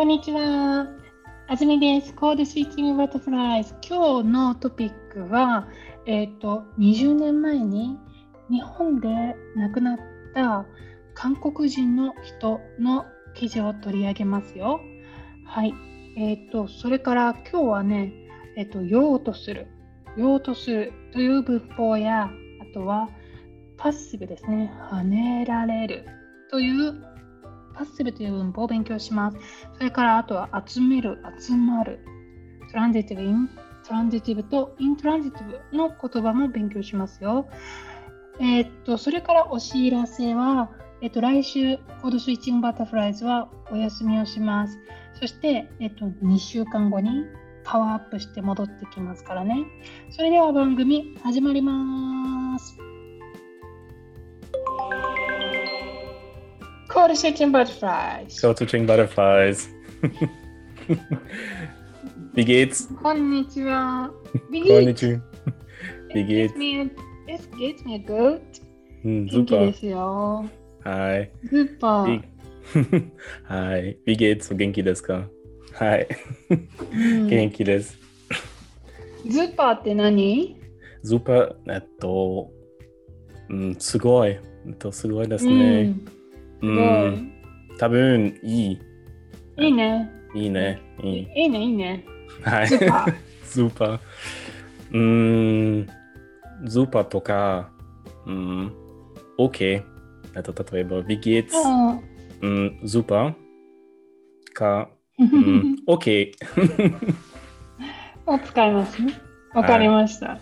[0.00, 0.86] こんにちは。
[1.46, 2.14] あずみです。
[2.14, 3.74] コードスイッチングバタフライズ。
[3.86, 5.68] 今日のトピックは、
[6.06, 7.98] えっ、ー、と、20年前に
[8.50, 9.98] 日本で亡くなっ
[10.34, 10.64] た
[11.12, 14.80] 韓国人の人の記事を取り上げますよ。
[15.44, 15.74] はい。
[16.16, 18.10] えっ、ー、と、それから今日はね、
[18.56, 19.66] えっ、ー、と、用とする、
[20.16, 22.30] 用とするという文法や、あ
[22.72, 23.10] とは
[23.76, 26.06] パッシブですね、跳ねられる
[26.50, 27.09] という
[27.80, 29.38] パッシブという文法を勉強します。
[29.78, 32.00] それからあとは集める、集まる、
[32.70, 37.48] トランジティブ、イントランジティブとイントランジティブの言葉も勉強しますよ。
[38.38, 44.78] えー、っと、それからお知らせは、えっと、来週、コードスイッチングバタフライズはお休みをします。
[45.18, 47.24] そして、えっと、2週間後に
[47.64, 49.64] パワーアップして戻ってきますからね。
[50.10, 52.89] それでは番組始まります。
[56.90, 58.40] Quarter butterflies.
[58.40, 59.68] Quarter butterflies.
[62.34, 62.88] Wie geht's?
[63.00, 64.10] Konnichiwa.
[64.50, 65.22] Konnichiwa.
[66.12, 66.52] Wie geht's?
[66.52, 66.90] Es geht mir,
[67.28, 68.42] es geht mir gut.
[69.30, 69.72] Super.
[70.84, 71.28] Hi.
[71.48, 72.22] Super.
[73.48, 73.96] Hi.
[74.04, 74.48] Wie geht's?
[74.48, 75.28] Genki desu ka?
[75.78, 76.06] Hi.
[76.90, 77.28] Hmm.
[77.28, 77.94] Genki desu.
[79.30, 80.56] Super って何
[81.04, 82.50] Super, えっと、
[83.48, 84.30] うん、すごい。
[84.66, 85.82] えっと、すごいですね。
[85.82, 86.19] うん
[86.62, 87.32] うん。
[87.78, 88.80] 多分いい。
[89.58, 90.10] いいね。
[90.34, 90.80] いいね。
[91.02, 92.04] いいいいね、いいね。
[92.42, 92.68] はい。
[92.68, 93.14] スーパー。
[93.44, 94.00] スーパー。
[94.92, 95.88] うん。
[96.68, 97.70] スーパーとか、
[98.26, 98.72] うん。
[99.38, 99.82] OK。
[100.34, 101.56] あと例えば、ビギッツ。
[102.42, 102.80] うん。
[102.86, 103.34] スーパー？
[104.52, 104.88] か、
[105.18, 106.32] うん、 OK。
[108.26, 109.14] を使いますね。
[109.54, 110.26] わかりました。
[110.28, 110.40] はい、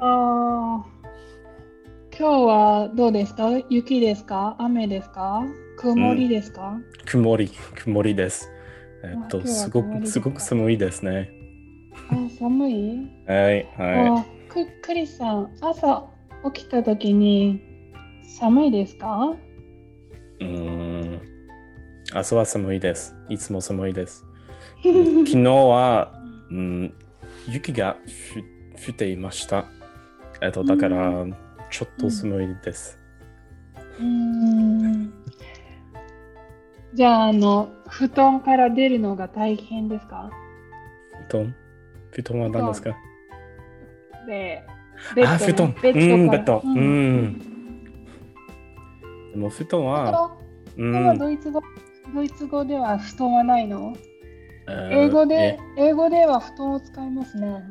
[0.00, 0.97] ああ。
[2.18, 3.48] 今日はどうですか？
[3.70, 4.56] 雪ですか？
[4.58, 5.42] 雨ですか？
[5.78, 8.50] 曇りですか、うん、曇り、曇りです。
[9.04, 11.30] えっと、すごく、すごく寒いですね。
[12.10, 13.08] あ、寒い？
[13.28, 14.48] はい、はい。
[14.50, 16.08] くクリスさん、朝
[16.52, 17.60] 起きたときに
[18.38, 19.36] 寒いですか？
[20.40, 21.20] うん、
[22.12, 23.14] 朝は寒いです。
[23.28, 24.24] いつも寒いです。
[24.82, 26.12] 昨日は、
[26.50, 26.94] うん、
[27.48, 27.96] 雪が
[28.88, 29.66] 降っていました。
[30.42, 31.36] えっと、だから、うん
[31.70, 32.98] ちょっと寒いです。
[34.00, 35.12] うん、
[36.94, 40.30] じゃあ、あの、布団から出るのが大変ですか？
[41.28, 41.54] 布団？
[42.10, 42.96] 布団は何ですか？
[44.26, 44.64] で、
[45.14, 45.74] ベッド、あ、布団。
[45.82, 46.62] ベッド。
[46.64, 46.76] うん。
[46.76, 47.38] うん。
[49.32, 50.36] でも布団は、
[50.76, 51.60] うん、ドイツ語
[52.14, 53.94] ドイツ語では布団はないの？
[54.90, 57.62] 英語で、英語では布団を使いますね。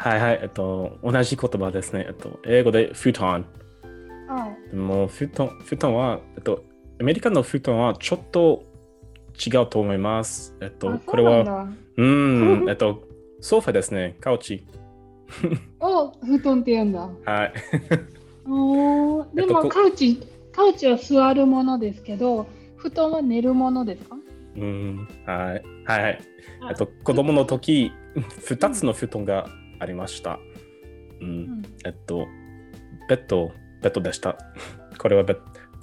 [0.00, 2.04] はいはい、えっと、同じ言葉ですね。
[2.08, 3.44] えっと、英語でフュトン。
[4.28, 4.70] はい。
[4.70, 6.62] でも、フュトン、フュトンは、えっと、
[7.00, 8.62] アメリカのフュトンはちょっと
[9.44, 10.56] 違うと思います。
[10.60, 11.66] えっと、これは、
[11.96, 13.02] うん、 えっと、
[13.40, 14.64] ソファですね、カウチ。
[15.80, 17.10] お、布団って言うんだ。
[17.24, 17.52] はい。
[18.48, 20.20] おでも、えっと、カウチ、
[20.52, 24.16] カウチは座るものですけど、布団は寝るものですか？
[24.56, 25.62] うん、はい。
[25.84, 26.20] はい。
[26.70, 29.48] えっと、子供の時、2つの布団が
[29.78, 30.38] ありました。
[31.20, 31.28] うん。
[31.28, 32.26] うん、えっと、
[33.08, 33.52] ベッド、
[33.82, 34.38] ベッドでした。
[34.98, 35.36] これはベ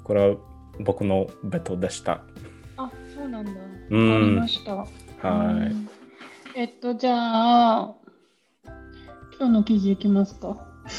[0.04, 0.36] これは
[0.80, 2.22] 僕のベッドでした。
[2.76, 3.52] あ、そうなんだ。
[3.52, 3.96] わ、かり
[4.32, 4.76] ました。
[4.76, 4.86] は
[6.54, 7.94] い、えっと、じゃあ、
[9.38, 10.56] 今日の記事いきますか。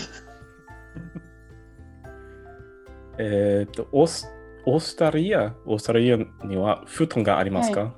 [3.19, 4.31] えっと、オース
[4.66, 7.91] オーストラリア、オーストラリアには布団がありますか、はい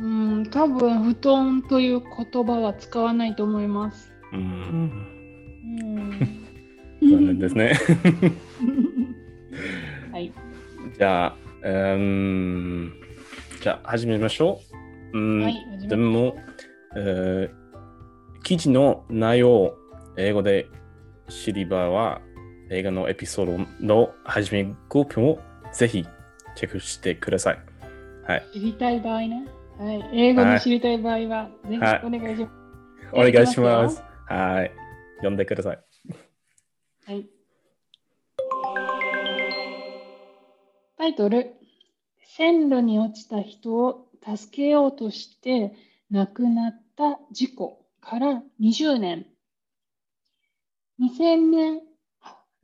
[0.00, 4.12] うん、多分布団という言葉は使わないと思います。
[4.32, 4.40] うん。
[7.00, 7.74] うん、残念ですね。
[10.12, 10.32] はい。
[10.98, 12.92] じゃあ、うん、
[13.60, 14.60] じゃあ始めましょ
[15.12, 15.18] う。
[15.18, 16.36] うん、はい、でも、
[16.96, 19.74] えー、記事の内容、
[20.16, 20.66] 英語で
[21.28, 22.20] 知り場は、
[22.70, 25.38] 映画のエピソードの初め5分を
[25.72, 26.04] ぜひ
[26.56, 27.58] チェックしてください。
[28.26, 28.42] はい。
[28.52, 29.46] 知りたい場合ね。
[29.78, 32.64] はい、英語で知りたい場合は、ぜひお願いします。
[33.12, 34.02] お願いします。
[34.28, 34.70] はい。
[35.16, 35.78] 読んでください。
[37.06, 37.28] はい。
[40.96, 41.54] タイトル、
[42.36, 45.74] 線路に落ちた人を助けようとして
[46.10, 49.26] 亡くなった事故から20年。
[51.00, 51.80] 2000年、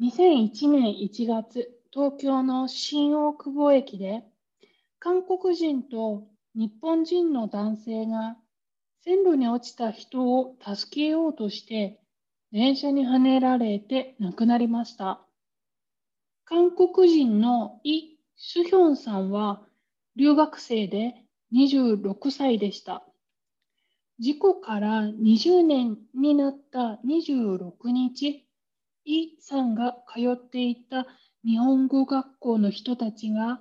[0.01, 4.23] 2001年1月、東京の新大久保駅で
[5.01, 8.37] 韓国人と日本人の男性が
[9.03, 12.01] 線路に落ちた人を助けようとして
[12.53, 15.21] 電車にはねられて亡くなりました。
[16.45, 19.63] 韓国人のイ・スヒョンさんは
[20.17, 21.15] 留学生で
[21.55, 23.05] 26歳でした。
[24.19, 28.45] 事故から20年になった26日、
[29.05, 31.07] イさんが通っていた
[31.45, 33.61] 日本語学校の人たちが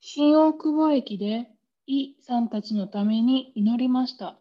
[0.00, 1.50] 新大久保駅で
[1.90, 4.38] イさんたちのために祈りました。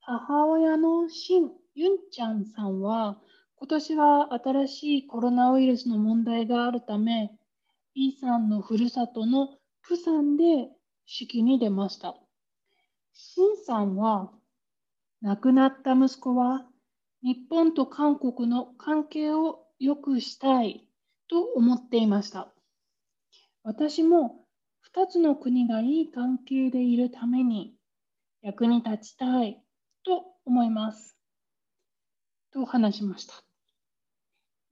[0.00, 3.20] 母親のシン・ユンちゃんさんは
[3.54, 7.30] 今年は新しいコロナウイルスの問題があるため、
[7.94, 9.50] イさんのふるさとの
[9.82, 10.68] プサンで
[11.06, 12.16] 式に出ました。
[13.12, 14.32] シンさんは
[15.22, 16.66] 亡くなった息子は
[17.22, 20.84] 日本と韓国の関係を良くしたい
[21.28, 22.52] と思っていました。
[23.62, 24.39] 私も
[24.96, 27.74] 2つの国がいい関係でいるために
[28.42, 29.62] 役に立ちたい
[30.04, 31.16] と思います。
[32.52, 33.34] と話しました。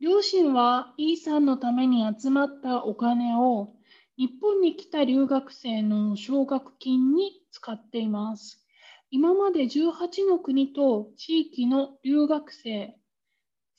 [0.00, 3.74] 両親はイーさんのために集まったお金を
[4.16, 8.64] 日本に来た留学生の奨学金に使っています。
[9.10, 12.96] 今まで18の国と地域の留学生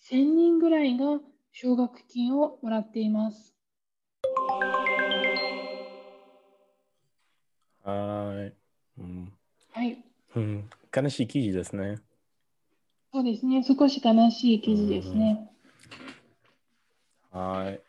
[0.09, 1.19] 1000人ぐらいが
[1.51, 3.53] 奨学金をもらっています。
[7.89, 8.53] はい。
[8.99, 9.33] うん、
[9.71, 9.97] はい、
[10.35, 10.69] うん。
[10.95, 11.99] 悲しい記事ですね。
[13.11, 13.63] そうですね。
[13.63, 15.49] 少し悲しい記事ですね。
[17.31, 17.81] はい。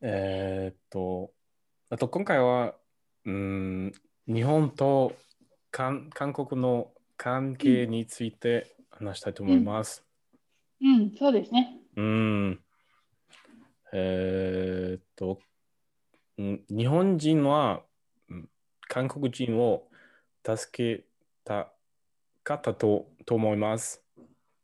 [0.00, 1.32] えー、っと、
[1.90, 2.74] あと今回は、
[3.24, 3.92] うん、
[4.26, 5.14] 日本と
[5.70, 10.04] 韓韓国の関係について話したいと思います。
[10.80, 11.78] うん、うん、そうですね。
[11.96, 12.60] うん。
[13.92, 15.40] えー、っと、
[16.36, 17.82] 日本人は
[18.94, 19.88] 韓国人を
[20.46, 21.04] 助け
[21.42, 21.72] た
[22.44, 24.04] 方とと思います。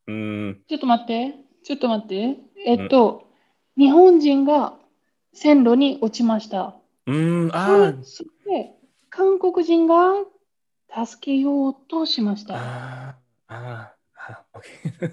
[0.06, 1.35] うん、ちょっと待って、
[1.65, 2.37] ちょっと待って。
[2.65, 3.27] えっと、
[3.77, 4.75] うん、日本人が
[5.32, 6.77] 線路に落ちました。
[7.06, 7.94] うん、ああ。
[8.05, 8.77] そして、
[9.09, 10.12] 韓国人が
[11.05, 12.55] 助けようとしました。
[12.55, 13.17] あ
[13.49, 15.12] あ、あ、OK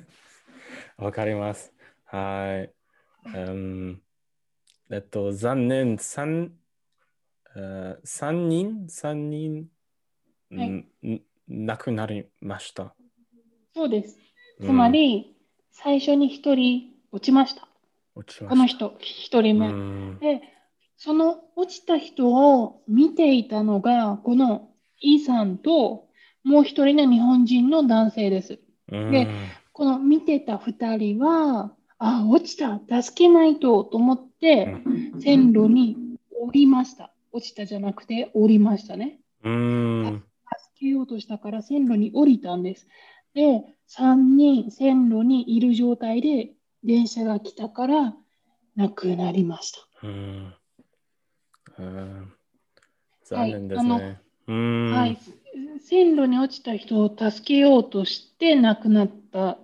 [1.04, 1.74] わかります。
[2.06, 2.69] は
[3.25, 3.36] い。
[3.36, 4.02] うん、
[4.92, 6.54] えっと、残念、三、
[8.04, 9.68] 三人、三人、
[10.51, 12.94] はい、亡くなりました。
[13.74, 14.18] そうです。
[14.62, 15.36] つまり、うん、
[15.71, 17.68] 最初に一人落ちました。
[18.15, 20.19] 落ちましたこの人、一人目。
[20.19, 20.42] で、
[20.98, 24.69] その落ちた人を見ていたのが、この
[25.00, 26.07] イさんと、
[26.44, 28.59] もう一人の日本人の男性です。
[28.89, 29.27] で、
[29.74, 34.75] この見てた二人は、あ、落ちた、助けないとと思って、
[35.19, 37.12] 線路に降りました。
[37.38, 39.19] 落ちたじゃなくて降りましたね。
[39.44, 42.88] 助けようとしたから線路に降りたんです。
[43.34, 46.54] で、3人線路にいる状態で
[46.84, 48.16] 電車が来たから
[48.75, 49.80] 亡くなりました。
[50.04, 50.54] うん
[53.24, 54.19] 残念ですね。
[54.48, 55.18] はい、
[55.81, 59.57] 線路に落ちた人を助けようとして亡くなった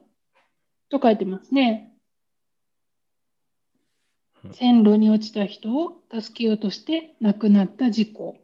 [0.90, 1.93] と書いてますね。
[4.52, 8.38] 線路に落ちた人を助けようとして亡くなった事故。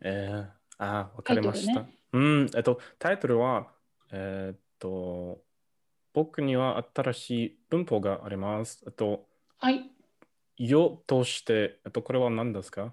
[0.00, 1.82] えー、あ、わかりました。
[1.82, 3.68] ね、うん、えっと、タイトルは、
[4.10, 5.40] えー、っと、
[6.12, 8.82] 僕には新しい文法があります。
[8.86, 9.26] えっと、
[9.58, 9.90] はい。
[10.58, 12.92] よとして、えっと、これは何ですか？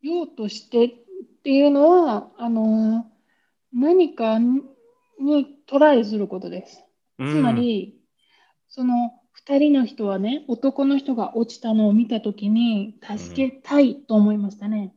[0.00, 0.90] よとしてっ
[1.42, 3.10] ていうのは、あの、
[3.72, 4.62] 何かに
[5.66, 6.84] トライすることです。
[7.18, 8.00] つまり、
[8.68, 14.94] その2人の人はね、男の人が落ちたのを見たときに、助けたいと思いましたね。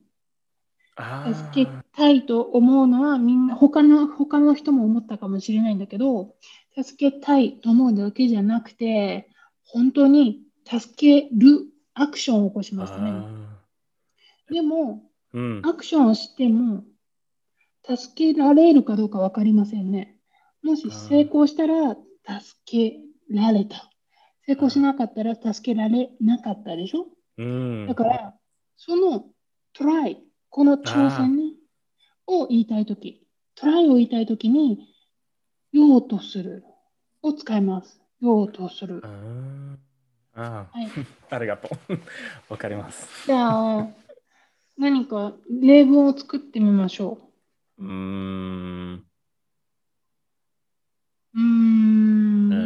[1.26, 6.36] うん、助けたいと思うのは、みんな、他の、他の人も思ったかもしれないんだけど、
[6.82, 9.30] 助けたいと思うだけじゃなくて、
[9.64, 13.24] 本当に助けるアクションを起こしましたね。
[14.50, 16.84] でも、うん、アクションをしても、
[17.84, 20.18] 助けられるかどうか分かりませんね。
[20.62, 23.91] もし成功したら、助けられた。
[24.52, 28.34] 成功しなかったら助けられなかったでしょ、うん、だから、
[28.76, 29.26] その
[29.74, 31.44] トライ、この挑戦、ね、
[32.28, 34.90] を言いたいとき、トライを言いたいときに、
[35.72, 36.66] 用とする
[37.22, 38.02] を使います。
[38.20, 39.02] 用とする。
[39.06, 39.78] あ
[40.36, 40.90] あ、はい、
[41.34, 42.00] ありがとう。
[42.52, 43.28] わかります。
[43.28, 43.88] じゃあ、
[44.78, 47.20] 何か例文を作ってみましょ
[47.78, 47.86] う。
[47.86, 49.06] うーん。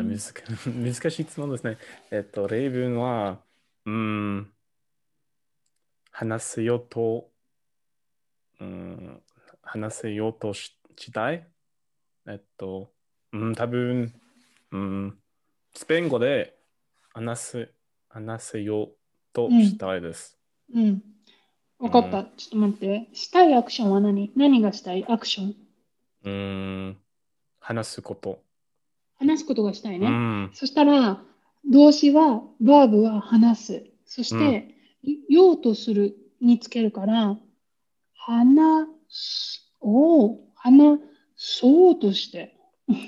[0.04, 0.20] 難
[0.84, 1.78] 難しい質問ですね。
[2.12, 3.40] えっと、例文は、
[3.86, 4.52] うん、
[6.12, 7.30] 話せようと、
[8.60, 9.22] うん、
[9.62, 11.46] 話せようとししたい？
[12.28, 12.90] えっと、
[13.34, 14.14] うん、多分、
[14.72, 15.18] うん、
[15.74, 16.58] スペイン語で
[17.14, 17.70] 話せ
[18.08, 18.90] 話せよう
[19.34, 20.38] としたいです。
[20.74, 21.04] うん、うん
[21.78, 22.24] わかった。
[22.24, 23.10] ちょっと待って。
[23.14, 24.32] したいアクションは何？
[24.38, 25.04] 何がしたい？
[25.10, 25.56] アクション
[26.24, 26.98] うーん。
[27.60, 28.45] 話すこと。
[29.18, 30.08] 話すことがしたいうね。
[30.10, 30.52] ん。
[30.54, 31.22] そしたら、
[31.70, 33.86] 動詞は、バーブは話す。
[34.06, 34.76] そして、
[35.30, 37.38] 用とするにつけるから、
[38.14, 41.00] 話す、お話
[41.36, 42.56] そうとして。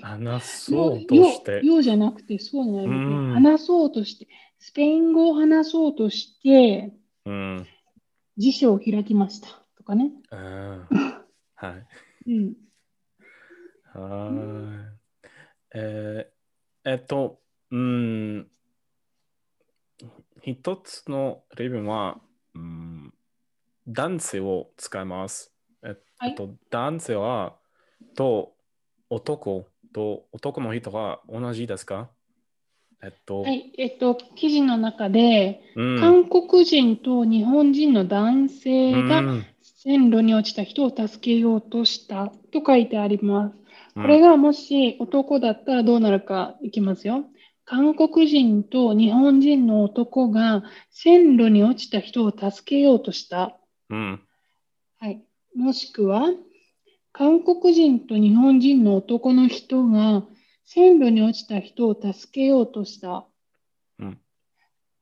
[0.02, 1.66] 話そうとして。
[1.66, 2.96] ようじゃなくて、そうないですね。
[2.96, 4.28] うん話そうとして、
[4.60, 6.94] スペイン語を話そうとして、
[7.26, 7.68] うん。
[8.38, 9.48] 辞書を開きました。
[9.78, 10.12] とかね。
[10.30, 11.76] は
[12.26, 12.32] い。
[12.32, 12.54] うん。
[13.94, 14.97] はーい。
[15.80, 18.48] えーえっと、うん。
[20.42, 22.20] 一つの例文は、
[22.56, 23.14] うん、
[23.88, 25.54] 男性を使います。
[25.84, 27.58] えはいえっと、男性は、
[28.16, 28.54] と
[29.10, 32.10] 男と男の人は同じですか？
[33.04, 33.72] えっと、はい。
[33.78, 43.56] えっと、記事の中で、うん、韓国人と日本人の男性がうん線路に落ちた人を助けようとしたと書いてあります。
[43.98, 47.26] うんこれがもし男だったらどうなるかいきますよ。
[47.66, 53.60] 韓国人と日本人の男が線路に落ちた人を助けようとした。
[53.90, 54.22] うん、
[55.00, 55.26] はい。
[55.56, 56.30] もしくは、
[57.12, 60.24] 韓国人と日本人の男の人が
[60.64, 63.26] 線路に落ちた人を助けようとした。
[64.00, 64.22] うん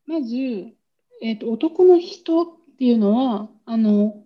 [0.07, 0.75] まず、
[1.21, 2.45] えっと、男の人っ
[2.77, 4.23] ていうのは、あの、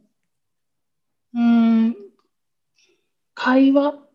[1.33, 1.95] うーん、
[3.33, 4.08] 会話。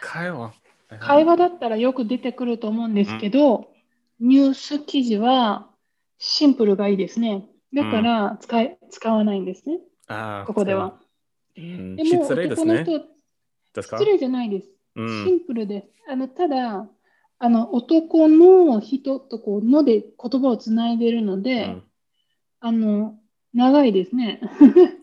[0.00, 0.52] 会話。
[0.98, 3.70] 会話だったらよく出てくると思うんですけど、
[4.18, 5.68] ニュース記事は
[6.18, 7.46] シンプルがいいですね。
[7.74, 9.78] だから使い、使わないんですね、
[10.46, 10.94] ここでは。。
[11.56, 12.84] うんでも失礼ですね。
[13.74, 14.68] 失礼じゃないです。
[14.96, 16.10] うんシンプルです。
[16.10, 16.88] あのただ
[17.42, 21.82] あの、男の人とこうので言葉をつないでるので、うん
[22.62, 23.14] あの
[23.54, 24.40] 長いですね。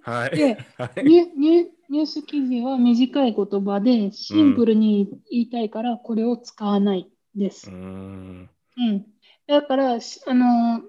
[0.04, 0.32] はい。
[0.38, 7.70] ではいニュニュニュース記事は短い言葉でシンプルに言いたいからこれを使わないです。
[7.70, 9.06] うんうん。
[9.48, 10.82] だから、しあの、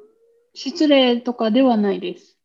[0.54, 2.36] 失礼とかではないです。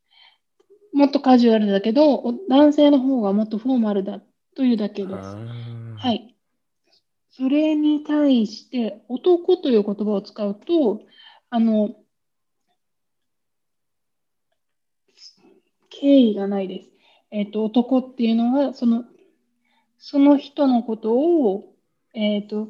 [0.94, 4.22] もっとカジュアルだけど、お男性の方がもっとフォーマルだ
[4.56, 5.14] というだけです。
[5.14, 6.36] はい。
[7.32, 11.02] それに対して、男という言葉を使うと、
[11.50, 11.96] あの、
[15.90, 16.93] 敬意がないです。
[17.34, 19.06] えっと、男っていうのは、その、
[19.98, 21.74] その人のことを、
[22.14, 22.68] えっと、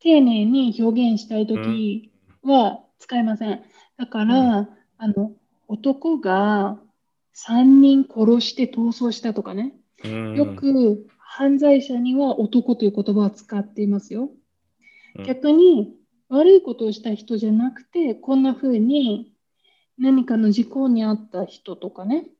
[0.00, 3.62] 丁寧に表現したいときは使えません。
[3.96, 4.68] だから、
[4.98, 5.32] あの、
[5.66, 6.78] 男が
[7.34, 9.74] 3人殺して逃走したとかね。
[10.04, 14.30] うんよく犯罪者には男という言葉を使っていますよ。
[15.16, 15.94] うん逆に
[16.28, 19.32] 悪いことをした人じゃなくて、こんな風に
[19.96, 22.33] 何かの事故に遭った人とかね、うん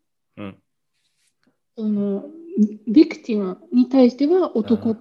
[1.77, 2.25] その
[2.87, 4.97] ビクティムに対してはあ男ー、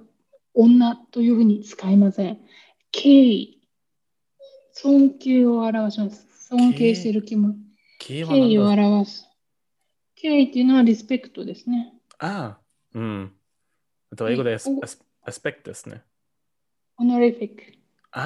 [0.55, 2.39] 女というふうに使いません。
[2.91, 3.61] 敬意、
[4.73, 6.27] 尊敬を表します。
[6.49, 7.55] 尊敬している気も、
[7.99, 9.27] 敬敬意を表す。
[10.15, 11.93] 敬意っていうのはリスペクトですね。
[12.19, 12.59] ああ、
[12.93, 13.33] うん。
[14.11, 14.81] あと英語でアスお
[15.25, 16.01] アスペクトですね。
[16.99, 17.49] honorific
[18.11, 18.19] あ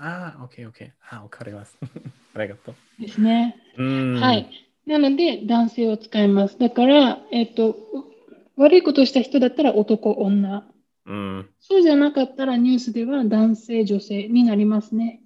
[0.00, 1.16] あ、ああ、オッケーオッケー。
[1.16, 1.76] あわかります。
[2.34, 3.02] ありがとう。
[3.02, 3.56] ですね。
[3.76, 4.20] うん。
[4.20, 4.71] はい。。
[4.86, 6.58] なので、男性を使います。
[6.58, 7.76] だから、えっと、
[8.56, 10.64] 悪いことをした人だったら男、女。
[11.06, 11.50] うん。
[11.60, 15.22] そうじゃなかったらニュースでは男性、女性になりますね。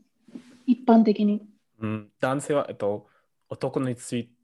[0.67, 1.43] 一般的に。
[1.81, 3.07] うん、男性は、えっと、
[3.49, 4.37] 男について、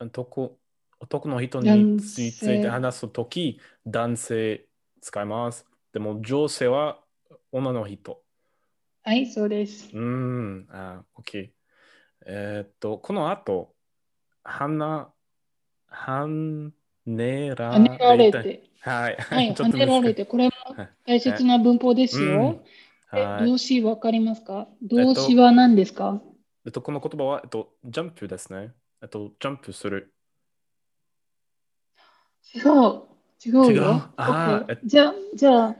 [0.00, 0.58] 男
[1.00, 4.66] 男の人男につい性て話すとき、男性
[5.00, 5.66] 使います。
[5.92, 6.98] でも、女性は
[7.52, 8.22] 女の人。
[9.02, 9.90] はい、そうです。
[9.94, 11.50] うん、あ、OK。
[12.26, 13.79] えーっと、この後、花、
[14.44, 16.26] は
[17.06, 18.42] ねら跳ねられて。
[18.42, 18.70] て。
[18.80, 19.36] はい、 は
[19.68, 20.24] ねられて。
[20.24, 22.62] これもはい大切な文法ですよ。
[23.10, 24.68] はい動詞わかりますか？
[24.82, 26.22] 動詞は何ですか、
[26.64, 28.72] えっと、この言葉は、えっと、ジャンプですね。
[29.02, 30.14] えっと、ジャンプする。
[32.54, 32.62] 違う。
[33.44, 33.76] 違う違う？
[33.76, 34.02] よ。
[34.16, 35.76] あー OK じゃあ、じゃあ、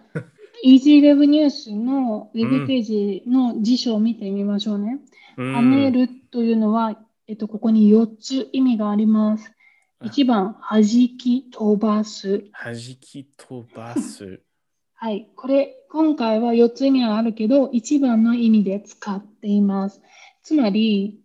[0.65, 4.99] Easy Web ニュースのウェブページの辞書を見てみましょうね。
[5.37, 6.99] うん跳ねるというのは、
[7.31, 9.53] えっと、ここに4つ意味があります。
[10.01, 12.45] あ1番、弾き飛ばす。
[12.53, 14.41] 弾き飛ばす。
[14.95, 15.31] はい。
[15.37, 20.03] これ、今回は4つ意味があるけど、1番の意味で使っています。
[20.43, 21.21] つまり、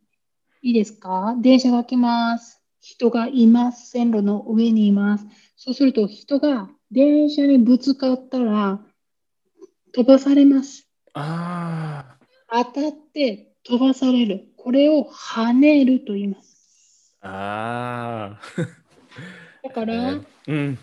[0.62, 1.36] いいですか？
[1.42, 2.62] 電車が来ます。
[2.82, 3.90] 人がいます。
[3.90, 5.26] 線路の上にいます。
[5.58, 8.86] そうすると、人が電車にぶつかったら、
[9.92, 10.88] 飛ばされます。
[11.16, 12.20] あ
[12.52, 14.48] 当たって飛ばされる。
[14.58, 17.16] これを跳ねると言います。
[17.22, 18.40] あ。
[19.66, 20.78] あから、えーうん。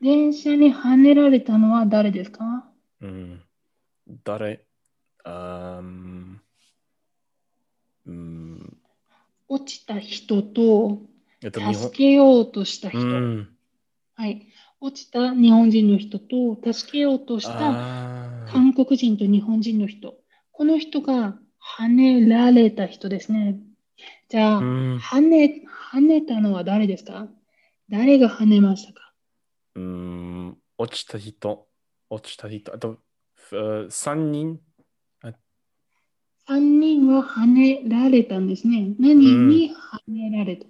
[0.00, 2.68] 電車にはねられたのは誰ですか？
[3.00, 3.42] うん。
[4.24, 4.66] 誰？
[5.24, 5.80] あ
[8.06, 8.76] うん。
[9.48, 11.00] 落ちた人と
[11.40, 11.96] 助。
[11.96, 12.98] けようとした人。
[13.00, 13.56] うん。
[14.14, 14.48] はい。
[14.80, 17.58] 落ちた日本人の人と助けようとした
[18.46, 20.14] 韓国人と日本人の人。
[20.52, 21.38] この人が
[21.78, 23.58] 跳ねられた人ですね。
[24.28, 24.98] じゃあ、うん。
[24.98, 27.28] 跳ね、跳ねたのは誰ですか？
[27.88, 29.12] 誰が跳ねましたか？
[29.76, 30.58] うん。
[30.78, 31.66] 落ちた人。
[32.10, 32.74] 落ちた人。
[32.74, 32.98] あと、
[33.34, 34.60] ふ三人
[36.46, 38.94] ？?3 人は跳ねられたんですね。
[38.98, 40.66] 何に跳ねられた、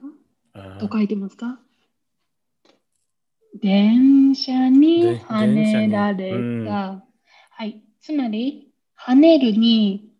[0.78, 1.58] と書いてますか？
[3.60, 7.04] 電車にで跳ねられた。
[7.50, 7.82] はい。
[8.00, 10.13] つまり、跳ねるに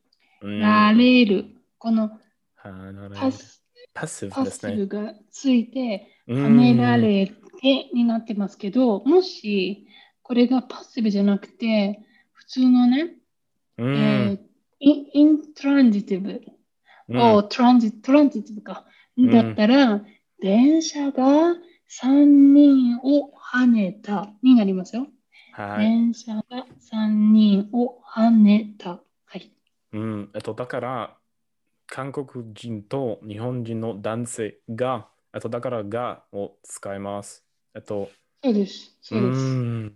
[0.45, 1.47] うんられる。
[1.79, 2.11] この
[3.15, 4.73] パスパッシブパッですね。
[4.73, 7.27] シブがついて、うん跳ねられ
[7.61, 9.87] てになってますけど、もし
[10.23, 12.01] これがパッシブじゃなくて、
[12.33, 13.15] 普通のね、
[13.79, 14.39] うんえー
[14.81, 16.43] インイントランジティブ、
[17.09, 18.85] うんおトランジトランジティブか。
[19.21, 20.03] んだったら、
[20.41, 21.55] 電車が
[22.03, 25.07] 3人を跳ねたになりますよ。
[25.53, 25.87] はい。
[25.87, 29.04] 電車が3人を跳ねた。
[29.99, 30.03] はい。
[30.03, 30.31] うん。
[30.35, 31.19] えっと、だから、
[31.87, 37.45] 韓国人と日本人の男性が、えっと、だからがを使います。
[37.75, 38.11] えっと、
[38.43, 38.99] そうです。
[39.03, 39.39] そうです。
[39.57, 39.89] ん。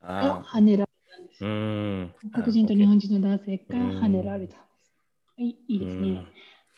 [0.00, 1.44] があ跳ねられたんです。
[1.44, 2.14] うん。
[2.32, 4.92] 韓国人と日本人の男性が跳ねられたんです。
[5.36, 6.28] はい、いいですねうん。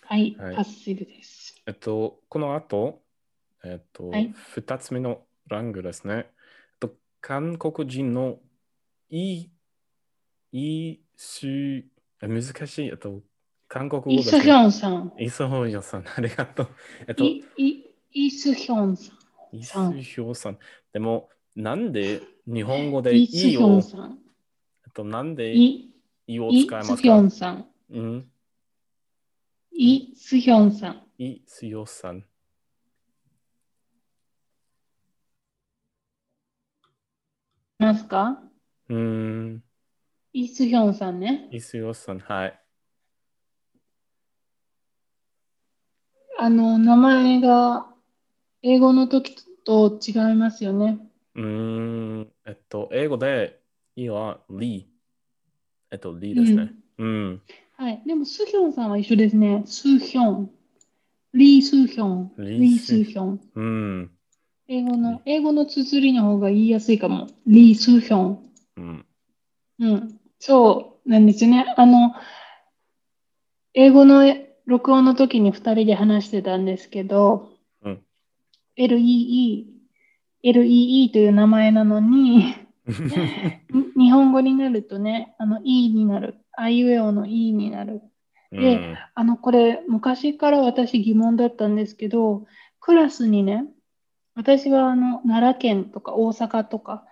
[0.08, 1.62] はい、はいパッシブです。
[1.66, 3.02] えっと、この後、
[3.64, 6.14] えっと、はい二つ目のラングですね。
[6.14, 6.24] えっ
[6.78, 8.38] と、韓国人の
[9.10, 9.48] イ、
[10.52, 11.84] イ、シュ、え
[12.20, 12.88] 難しい。
[12.88, 13.22] えっと、
[13.68, 14.48] 韓国語イ・スヒ。
[14.48, 15.12] ョンさん。
[15.18, 16.68] イソホヨさん、ありがとう。
[17.08, 19.56] えっと、イ・イイスヒョンさん。
[19.56, 20.58] イソヒョさん。
[20.92, 24.18] でも、なんで日本語でイ・スヒョン、さん。
[24.86, 25.94] えっと、なんでイ・
[26.26, 27.66] イをイ・使いますスヒョかンさん。
[27.90, 28.30] うん。
[29.72, 31.02] イ・スヒョンさん。
[31.18, 32.24] イスヨさん。
[37.78, 38.42] ますか？
[38.88, 39.62] うん。
[40.46, 41.48] イ・スヒョンさんね。
[41.50, 42.60] イスヨさん、はい。
[46.38, 47.88] あの、名前が
[48.62, 51.00] 英語の時と違いますよね。
[51.34, 53.58] うーん、えっと、英語で、
[53.96, 54.84] イはリー。
[55.90, 56.72] えっと、リーですね。
[56.98, 57.42] うん。
[57.72, 58.02] はい。
[58.06, 59.64] でも、スヒョンさんは一緒ですね。
[59.66, 60.50] スヒョン。
[61.34, 62.32] リー・スヒョン。
[62.38, 63.40] リーリー・スヒョン。
[63.52, 64.10] うん。
[64.68, 67.26] 英語の、英語の綴りの方が言いやすいかも。
[67.48, 68.52] リー・スヒョン。
[68.76, 69.06] うん。
[69.80, 70.15] うん。
[70.38, 71.74] そうなんですね。
[71.76, 72.14] あの、
[73.74, 74.22] 英語の
[74.66, 77.50] 録音の時に2人で話してたんですけど、
[77.82, 78.02] うん
[78.76, 79.66] LEE、
[80.42, 82.54] LEE という名前なのに、
[83.96, 86.36] に日本語になるとね、あの、E になる。
[86.52, 88.02] あいうえおの E になる。
[88.52, 92.46] であの、これ、昔から私疑問だったんですけど、
[92.80, 93.66] クラスにね、
[94.34, 97.04] 私はあの奈良県とか大阪とか、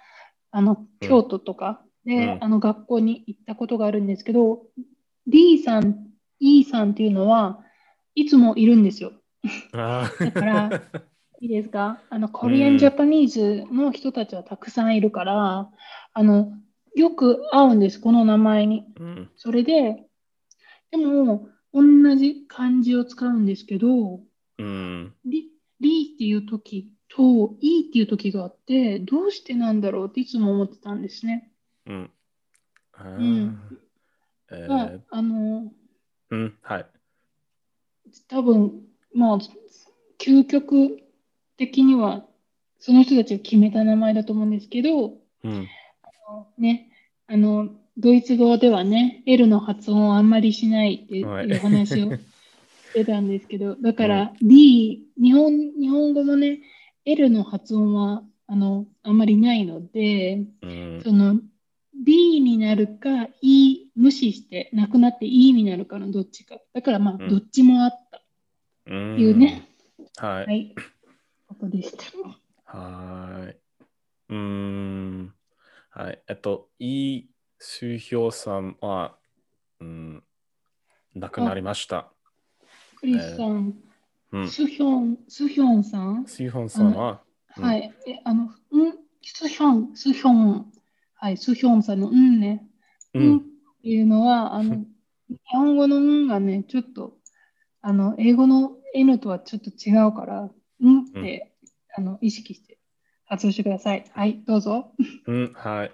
[0.50, 4.62] あの京都とかで、うんあの学校に行ったことがあるんですけど、
[5.26, 6.08] D さん、
[6.40, 7.60] E さんっていうのは
[8.14, 9.12] いつもいるんですよ。
[9.72, 10.70] あだから
[11.40, 12.00] いいですか？
[12.10, 15.70] あの、コうんリアン・ジャパニーズの人たちはたくさんいるから、
[16.12, 16.52] あの、
[16.94, 18.84] よく会うんです、この名前に。
[18.98, 20.06] うんそれで、
[20.90, 21.82] でも、同
[22.16, 24.20] じ漢字を使うんですけど、
[24.58, 25.12] うん。
[25.24, 31.50] リリーっていう時とイーっていう時があって、どうしてなんだろうっていつも思ってたんですね。
[31.86, 32.10] うん。
[32.92, 33.78] あーうん
[34.50, 35.72] えまあー、あの、
[36.30, 36.86] うん、はい。
[38.28, 38.82] 多分、
[39.14, 39.38] まあ、
[40.18, 40.98] 究極
[41.56, 42.26] 的には、
[42.78, 45.68] その人たちが決めた名前だと思うんですけど、うん。
[46.58, 46.90] ね、
[47.26, 56.60] あの、ドイツ語ではね、L の発音をあんまりしないってはいいう話をしてたんですけど、 だから、D、日本、日本語もね、
[57.04, 61.40] L の発音は、あの、あんまりないので、うんその
[62.02, 66.56] D になるか E 無視してなくなって E になるかのどっちか。
[66.72, 68.22] だからまあうんどっちもあった
[68.86, 69.68] うんというね、
[70.16, 70.46] はい。
[70.46, 70.74] はい、
[71.48, 72.04] ことでした。
[72.76, 73.56] はい。
[74.28, 75.34] うーん。
[75.90, 76.22] はい。
[76.28, 77.26] えっと、イ・
[77.58, 79.16] スヒョさんは、
[79.80, 80.24] うん、
[81.14, 82.12] 亡くなりました。
[82.96, 83.74] クリスさん、
[84.32, 84.48] うん。
[84.48, 87.22] スヒョン、スヒョンさん、スヒョンさんは、
[87.56, 90.72] うんはい、え、あの、うん、スヒョン、スヒョン、
[91.24, 92.66] はい、スヒョンさんのうんね、
[93.14, 93.40] ううんっん。
[93.80, 94.84] ていうのは、あの、
[95.30, 97.16] 日本語のうんがね、ちょっと、
[97.80, 100.50] あの、英語の N とはちょっと違うから、
[100.82, 101.56] うんって、
[101.96, 102.78] あの、意識して
[103.24, 104.04] 発音してください。
[104.12, 104.92] はい、どうぞ。
[105.26, 105.92] うん、はい。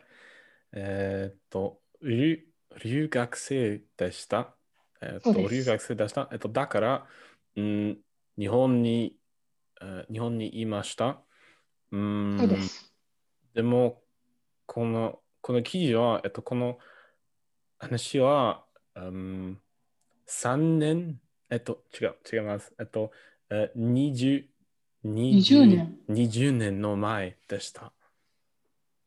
[0.72, 2.40] えー、っと、留
[2.82, 4.56] 留学生でした？
[5.00, 6.28] えー、っと、留学生でした？
[6.32, 7.06] えっと、だから、
[7.54, 7.98] うん、
[8.36, 9.14] 日本に、
[10.10, 11.22] 日本にいました？
[11.92, 12.92] うん、そうです。
[13.54, 14.02] でも、
[14.72, 16.78] この、この記事は、えっと、この
[17.76, 19.61] 話は、うん、
[20.28, 21.18] 3年、
[21.50, 22.72] えっと、違う、違います。
[22.78, 23.11] えっと、
[23.50, 24.44] え 20,
[25.04, 27.92] 20年 ?20 年の前でした。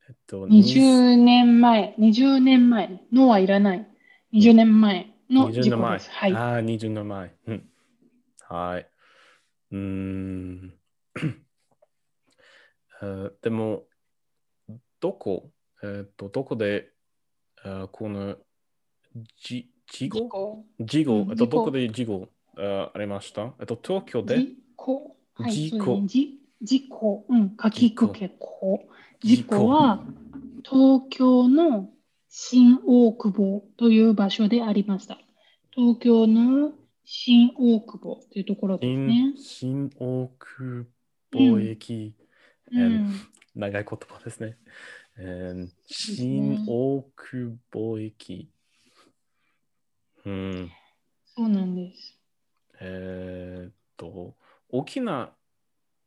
[0.09, 3.87] えっと、20年前、20年前のはいらない。
[4.33, 6.09] 20年前の事故です。
[6.11, 7.33] はい、ああ、20年前。
[7.47, 7.69] うん、
[8.49, 8.89] はい。
[9.71, 10.73] うん。
[13.41, 13.85] でも、
[15.03, 15.51] どこ、
[15.83, 16.89] えっと、どこで、
[17.91, 18.37] この
[19.41, 23.53] じ事故事故、えっと、どこで事故あありました？
[23.59, 24.37] えっと、東京で？
[24.37, 25.17] 事故。
[25.33, 26.01] はい、事故。
[26.61, 27.25] 事故。
[27.27, 28.87] うん、書きくけこ。
[29.21, 30.03] 事故は
[30.63, 31.89] 東京の
[32.29, 35.17] 新大久保という場所でありました。
[35.71, 36.71] 東京の
[37.03, 39.33] 新大久保というところですね。
[39.37, 40.85] 新大久
[41.33, 42.15] 保駅、
[42.71, 43.13] うんうん、
[43.55, 44.57] 長い言葉ですね。
[45.85, 48.49] 新大久保駅。
[50.25, 50.71] うん。
[51.35, 52.19] そうなんです。
[52.79, 54.35] えー、っと、
[54.69, 55.31] 大きな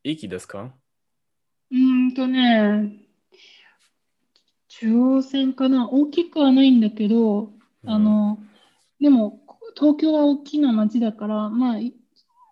[0.03, 0.75] 駅ですか？
[1.71, 2.93] うんとね、
[4.69, 5.89] 中央線かな？
[5.91, 7.53] 大きくはないんだけど、
[7.85, 8.39] うん、あの、
[9.01, 9.41] でも、
[9.77, 11.81] 東京は大きな街だから、まあ、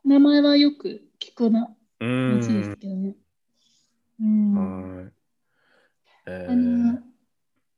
[0.05, 3.17] 名前はよく聞くな街ですけどね。
[4.21, 5.01] うん。
[5.03, 5.13] はい。
[6.27, 6.99] えー、あの、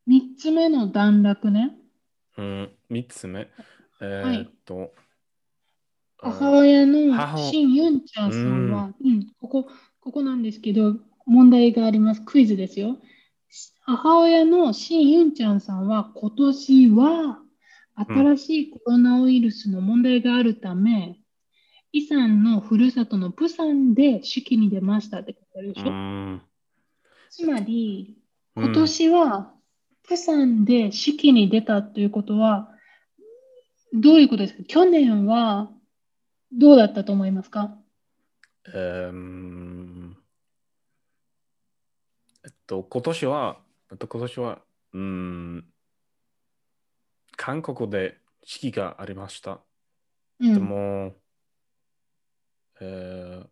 [0.09, 1.77] 3つ目の段落ね。
[2.37, 3.49] うん、3つ目。
[4.01, 4.91] えー、っと、はい
[6.19, 9.69] 母親のシン・ユンチャーさんは、うん、ここ、
[10.01, 12.23] ここなんですけど、問題があります。
[12.25, 12.99] クイズですよ。
[13.83, 17.39] 母親のシン・ユンチャンさんは今年は
[17.95, 21.17] 新しいコロナウイルスの問題があるため、うん、
[21.93, 25.91] イさんのふるさとのプサンで式に出ましたって書いてあるでしょ。
[25.91, 26.43] うん、
[27.31, 28.17] つまり、
[28.57, 29.53] 今年は
[30.09, 32.71] プサンで式に出たということは、
[33.92, 34.62] どういうことですか？
[34.66, 35.71] 去年は
[36.53, 37.77] どうだったと思いますか、
[38.73, 39.11] え
[42.49, 43.59] っと、今年は、
[43.90, 44.62] えっと、今年は、
[44.95, 45.64] うん、
[47.37, 49.61] 韓国で式がありました。
[50.40, 51.14] うん、でも、
[52.81, 53.47] えー、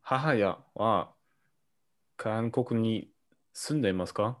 [0.00, 1.12] 母親は
[2.16, 3.10] 韓国に
[3.62, 4.38] 住んでいますか？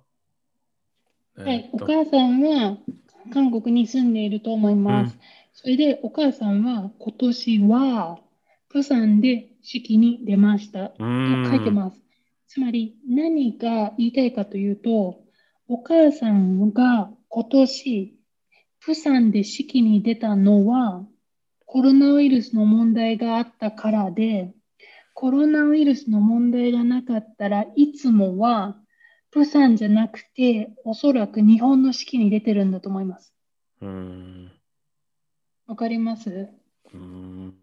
[1.36, 2.78] はい、お母さんは
[3.34, 5.12] 韓国に住んでいると思います。
[5.12, 5.20] うん。
[5.52, 8.18] それでお母さんは今年は
[8.70, 10.88] プサンで式に出ました。
[10.88, 12.00] と書いてます。
[12.48, 15.20] つまり何が言いたいかというと、
[15.68, 18.18] お母さんが今年
[18.80, 21.04] プサンで式に出たのは
[21.66, 24.54] コロナウイルスの問題があったからで、
[25.12, 28.76] コロナウイルスの問題がなかったらいつもは
[29.30, 33.32] プサンじゃなくておそらく日本の式に出てるんだと思います。
[33.80, 34.52] うん
[35.66, 36.48] わかります？
[36.92, 37.54] うん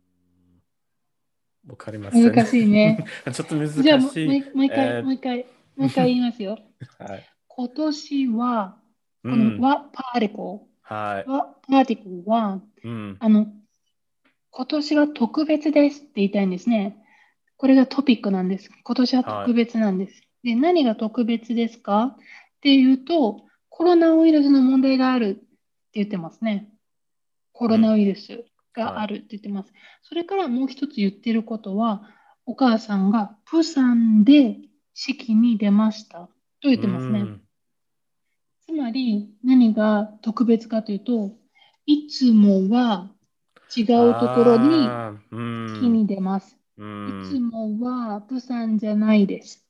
[1.67, 3.05] わかります、難しいね。
[3.33, 3.83] ちょっと難しい。
[3.83, 6.57] じゃあもう一回、えー、もう一回、もう一回言いますよ。
[6.97, 8.77] はい、今年は、
[9.23, 13.47] この和パーティコ、はい、和パーティコは、うん、あの、
[14.51, 16.95] 今年は特別ですって言いたいんですね。
[17.57, 18.69] これがトピックなんです。
[18.83, 20.13] 今年は特別なんです。
[20.13, 22.15] はい、で、何が特別ですか？
[22.15, 22.15] っ
[22.61, 25.45] ていうと、コロナウイルスの問題があるって
[25.95, 26.69] 言ってますね。
[27.51, 29.67] コロナウイルスがあるって言ってます。
[29.67, 32.03] うんはい、それからもう一つ言ってることは、
[32.45, 34.55] お母さんがプサンで
[34.93, 36.29] 式に出ました
[36.61, 37.25] と言ってますね。
[38.65, 41.33] つまり何が特別かというと、
[41.85, 43.11] いつもは
[43.75, 44.87] 違うところに
[45.75, 46.57] 式に出ます。
[46.77, 46.79] い
[47.29, 49.66] つもはプサンじゃないです。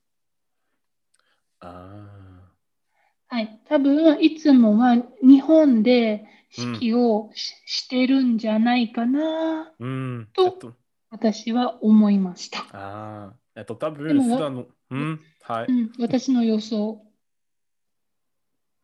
[1.59, 10.73] はい、多分いつもは日本で式をしうん、してるんじゃないかな、うん、と
[11.09, 12.59] 私は思いました。
[12.71, 17.01] ああ、えっと、多分普段の、うん、はい、うん、私の予想。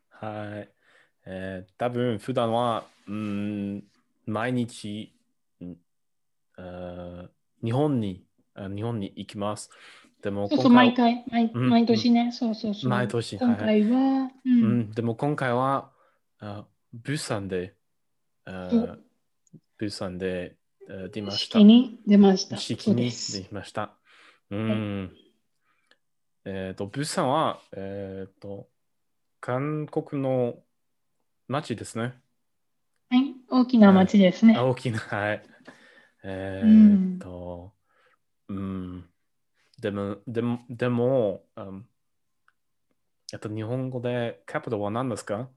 [0.10, 0.70] はい。
[1.26, 3.84] えー、多分普段は、うん、
[4.26, 5.14] 毎日、
[5.62, 5.78] うん
[7.64, 9.70] 日本に日本に行きます。
[10.24, 12.90] でもそうそう毎回毎、うん、毎年ね、そうそうそう。
[12.90, 13.38] 毎年。
[13.38, 15.92] 今回は、はい、うん、でも今回は、
[16.40, 17.76] あブサンで、
[19.78, 20.56] ブサンで
[21.12, 21.60] 出ました。
[21.60, 22.56] 式に出ました。
[22.56, 23.96] 式に出ました。
[24.50, 25.12] うん。
[26.46, 28.70] えっ、と、ブサンは、えっ、と、
[29.42, 30.56] 韓国の
[31.50, 32.14] 町ですね。
[33.10, 34.56] はい、大きな町ですね。
[34.56, 35.44] あ大きな、はい。
[36.24, 37.74] えーっと、
[38.48, 39.06] うん、
[39.84, 41.86] でも、でも、でも、うん
[43.34, 45.50] えっと、日本語でキャピタルは何ですか、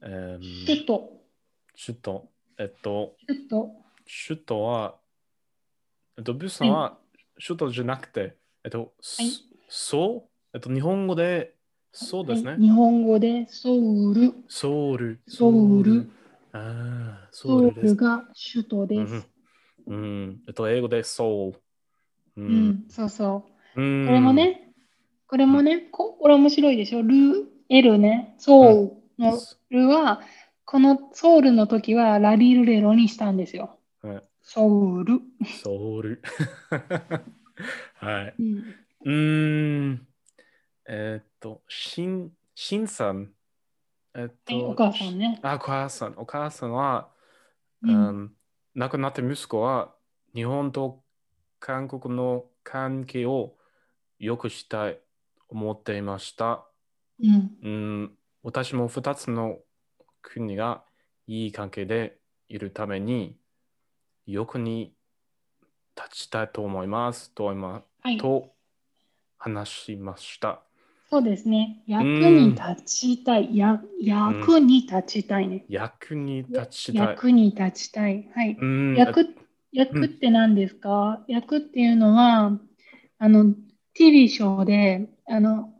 [0.00, 1.10] えー首都、
[1.74, 2.28] 首都。
[2.56, 3.70] えっと、首都、
[4.26, 4.94] 首都は、
[6.18, 6.98] えっと、ブサンは
[7.44, 8.92] 首都じゃなくて、えっと、はい
[9.68, 11.56] そう、えっと、日本語で、
[11.92, 12.52] そうですね。
[12.52, 15.20] はい日本語でソウル、ソウル。
[15.26, 16.08] ソウル。
[16.52, 17.86] ああ、ソソウウルです。
[17.86, 19.28] ルが首都です。
[19.88, 20.42] うん。
[20.46, 21.67] えっと、英語でソウル。
[22.38, 23.80] ううん、そうそう。
[23.82, 24.32] うんこれも。
[24.32, 24.72] ね、
[25.26, 27.02] これもね、ここれ面白いでしょ？
[27.02, 28.70] ル、L ね、ソ
[29.18, 29.38] ウの
[29.70, 30.20] ルは、
[30.64, 33.78] このソウルの時はラリルレロにしたんですよ。
[34.02, 35.20] はいソウル。
[35.62, 36.22] ソウル。
[37.94, 38.34] はい。
[39.04, 40.06] うん、ん。
[40.88, 43.30] えーっと、しん、しんさん？
[44.14, 45.38] えっはいと、お母さんね。
[45.42, 46.14] あ、お母さん。
[46.16, 47.10] お母さんは、
[47.82, 48.32] ううんん、
[48.74, 49.94] 亡くなった息子は、
[50.34, 51.02] 日本と
[51.60, 53.54] 韓国の関係を
[54.18, 54.98] 良くしたい
[55.48, 56.66] 思っていました。
[57.22, 59.58] うん、うん、私も2つの
[60.22, 60.82] 国が
[61.26, 62.18] いい関係で
[62.48, 63.36] いるために、
[64.26, 64.94] よくに
[65.96, 68.18] 立ちたいと思いますと今はい。
[68.18, 68.52] と
[69.38, 70.62] 話しました。
[71.10, 71.82] そうですね。
[71.86, 73.56] 役に立ちたい。
[73.56, 75.64] や役に立ちたいね。
[75.68, 77.06] 役に立ちたい。
[77.08, 78.28] 役に立ちたい。
[78.34, 78.56] はい。
[78.60, 79.26] うん、役
[79.72, 82.58] 役って何ですか、役っていうのは、
[83.18, 83.54] あの、
[83.94, 85.72] TV ショーで、あの、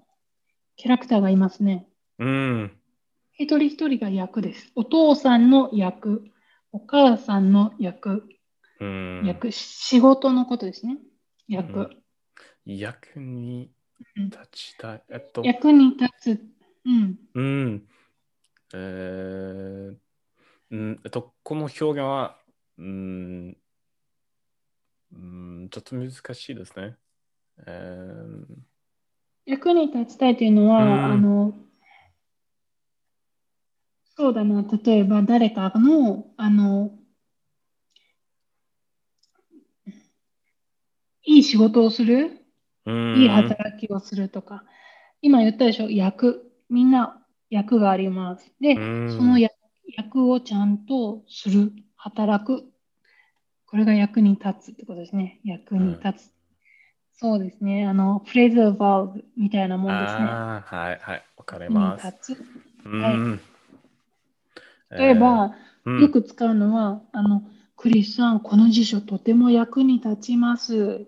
[0.76, 1.86] キャラクターがいますね。
[2.18, 2.72] うん、
[3.32, 4.72] 一人一人が役です。
[4.74, 6.24] お父さんの役、
[6.72, 8.28] お母さんの役、
[8.80, 10.98] うん、役、仕事のことですね。
[11.48, 11.78] 役。
[11.78, 12.02] うん
[12.68, 13.70] 役に
[14.16, 15.02] 立ちたい。
[15.08, 16.40] えっと、役に立つ。
[16.84, 17.18] うん。
[17.34, 17.88] うん。
[18.74, 19.96] えー
[20.70, 22.36] うん、えっと、この表現は、
[22.76, 23.56] うん、
[25.12, 26.96] うん、ちょっと難しいですね。
[27.66, 28.44] えー。
[29.46, 31.04] 役に立ちたいというのは、うん。
[31.12, 31.54] あの、
[34.16, 36.92] そうだな、例えば誰かの、あの、
[41.24, 42.44] いい仕事をする、
[42.86, 44.64] うん、いい働きをするとか、
[45.22, 48.52] 今言ったでしょ、役、みんな役があります。
[48.60, 49.16] で、うん。
[49.16, 49.52] その役
[49.96, 52.64] 役をちゃんとする、働く、
[53.70, 55.40] これが役に立つってことですね。
[55.44, 56.32] 役に立つ。
[57.20, 57.86] そうですね。
[57.86, 60.24] あの、フレーズーバーブみたいなもんですね。
[60.24, 62.06] はい、はい、わかり役ます。
[62.06, 62.44] に立つ。
[62.84, 63.40] うん
[64.90, 65.68] 例えば、えー
[66.00, 67.42] よく使うのは、あの、
[67.76, 71.06] クリスさん、この辞書とても役に立ちます。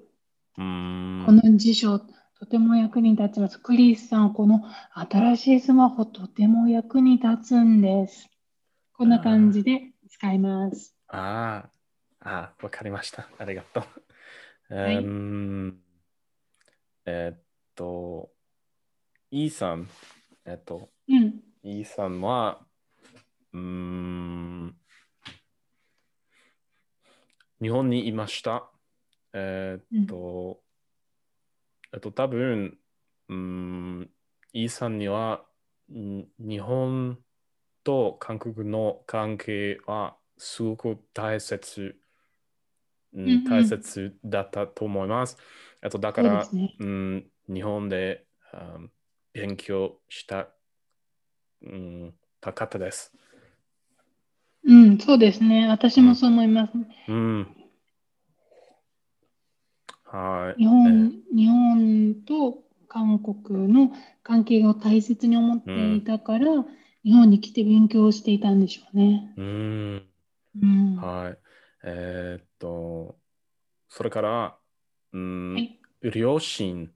[0.57, 3.59] うん、この辞書とても役に立ちます。
[3.59, 4.63] クリスさん、この
[4.95, 8.29] 新しいスマホとても役に立つんです。
[8.95, 10.97] こんな感じで使います。
[11.09, 11.71] ああ、
[12.21, 13.29] ああ、わかりました。
[13.39, 14.75] ありがとう。
[14.75, 15.81] はいうーん
[17.07, 17.43] えーっ
[17.75, 18.31] と、
[19.31, 19.89] イーさん、
[20.45, 21.43] えーっと、うん。
[21.63, 22.61] イーさんは、
[23.53, 24.77] うーん、
[27.61, 28.71] 日本にいました。
[29.33, 30.63] えーっと、
[31.93, 32.79] えっと、多分、
[33.29, 34.11] うーん、
[34.53, 35.45] イーさんには、
[35.93, 37.19] ん日本
[37.83, 42.00] と韓国の関係はすごく大切、
[43.15, 45.37] うんうんうん大切だったと思います。
[45.83, 46.75] えっと、だからね。
[46.79, 48.79] うん、日本で、あ
[49.33, 50.49] 勉強した、
[51.63, 53.13] うん、た方です。
[54.65, 55.69] うん、そうですね。
[55.69, 56.73] 私もそう思います。
[57.09, 57.57] うん。
[60.05, 60.61] はい。
[60.61, 63.93] 日本、日本と韓国の
[64.23, 66.47] 関係を大切に思っていたから、
[67.05, 69.35] 日本に来て勉強していたんでしょうね。
[69.37, 70.11] えーうん。
[70.63, 70.97] うん。
[70.97, 71.39] はい。
[71.85, 73.17] えーっと、
[73.89, 74.57] それから、
[75.13, 75.81] うん、はい。
[76.03, 76.93] 両親。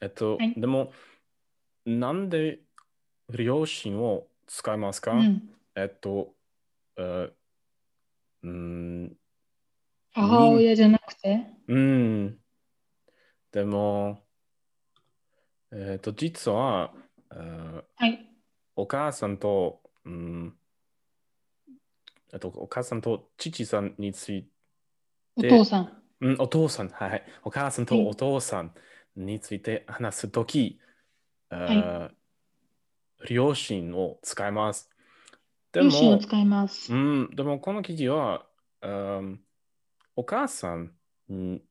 [0.00, 0.92] えっと、はいでも、
[1.86, 2.60] なんで
[3.30, 5.48] 両親を使いますか、うん。
[5.76, 6.34] えっと、
[6.96, 7.32] え
[8.42, 9.16] うん、
[10.12, 11.46] 母親じゃなくて？
[11.68, 12.38] うん。
[13.52, 14.18] でも、
[15.70, 16.92] えっと、実は、
[17.32, 18.28] えーはい。
[18.74, 20.54] お母さんと、うん、
[22.32, 24.51] えっと、お母さんと父さんについて、
[25.36, 26.02] お父さん。
[26.20, 27.24] うん、お父さん、はい。
[27.42, 28.72] お母さんとはいお父さん
[29.16, 30.78] について話すとき、
[31.50, 32.10] えー
[33.28, 34.90] 両親を使います。
[35.72, 36.96] で両親をも、使いますう。
[36.96, 38.46] ん、でもこの記事は、
[38.82, 39.40] うん
[40.16, 40.92] お母さん、
[41.30, 41.62] うん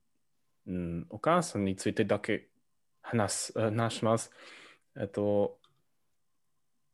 [0.65, 2.47] うん、お母さんについてだけ
[3.01, 4.31] 話す、話します。
[4.99, 5.59] えっと、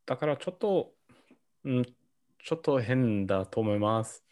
[0.05, 0.91] だからちょっと、
[1.63, 4.25] うん、ちょっと変だと思います。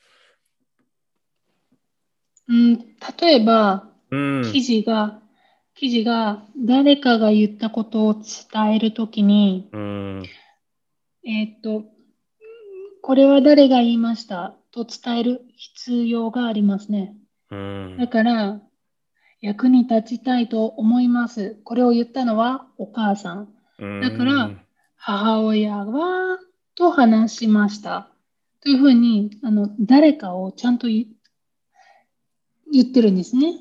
[2.47, 2.77] うん、
[3.19, 5.19] 例えば、うん、記事が、
[5.73, 10.23] 記事が誰かが言ったことを伝えるときに、うん、
[11.25, 11.85] えっ、と、
[13.01, 14.55] これは誰が言いました？
[14.71, 17.15] と伝える必要がありますね。
[17.51, 18.61] うん、だから、
[19.41, 21.59] 役に立ちたいと思います。
[21.63, 23.49] これを言ったのはお母さん。
[24.01, 24.51] だから、
[24.95, 26.39] 母親は
[26.75, 28.09] と話しました。
[28.61, 30.87] というふうにあの誰かをちゃんと
[32.75, 33.53] 言ってるんですね。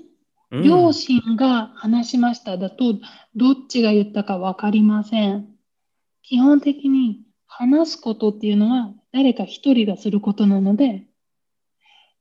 [0.51, 2.99] 両親が話しましただと、
[3.35, 5.49] どっちが言ったか分かりません。
[6.23, 11.07] 基本的に話すことっていうのは誰か一人がすることなので、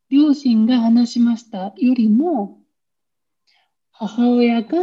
[0.08, 2.60] 両親が話しましたよりも、
[3.90, 4.78] 母親が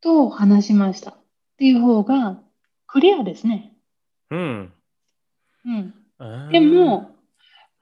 [0.00, 1.14] と話しましたっ
[1.58, 2.40] ていう方が
[2.86, 3.76] クリアですね。
[4.30, 4.72] うん。
[5.64, 5.94] うん。
[6.50, 7.11] でも、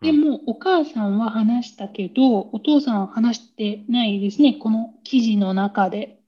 [0.00, 6.20] でも、お母さんは話したけど、お父さんは話してないですね、この記事の中で。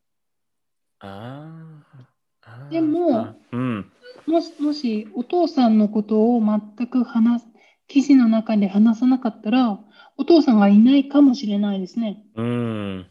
[1.01, 2.69] ああ。
[2.71, 3.91] でも、うん、
[4.27, 7.49] もし、もしお父さんのことを全く話す、
[7.89, 9.79] 記事の中で話さなかったら、
[10.17, 12.23] お父さんがいないかもしれないですね。
[12.37, 13.07] うん。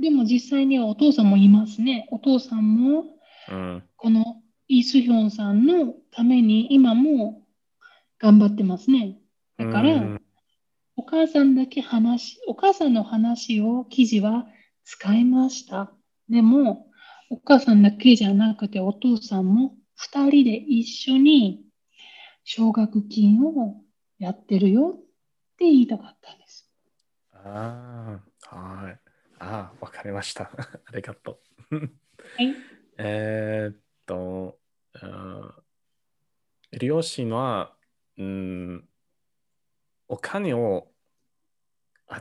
[0.00, 2.08] でも実際にはお父さんもいますね。
[2.10, 3.04] お父さんも、
[3.96, 7.42] このイ・スヒョンさんのために今も
[8.18, 9.18] 頑張ってますね。
[9.56, 10.18] だから、
[10.96, 14.46] お母さんだけ話、お母さんの話を記事は
[14.84, 15.92] 使いました。
[16.28, 16.86] でも、
[17.30, 21.64] お母さんだけじゃなくてお父さんも2人で一緒に
[22.44, 23.82] 奨学金を
[24.18, 25.00] やってるよっ
[25.56, 26.70] て言いたかったんです。
[27.32, 29.00] ああ、はい。
[29.38, 30.50] ああ、わかりました。
[30.86, 31.40] ありがと
[31.70, 31.76] う。
[31.76, 31.82] は
[32.42, 32.54] い。
[32.98, 34.58] えっと、
[36.72, 37.76] 両親は、
[38.16, 38.88] うん、
[40.08, 40.88] お金を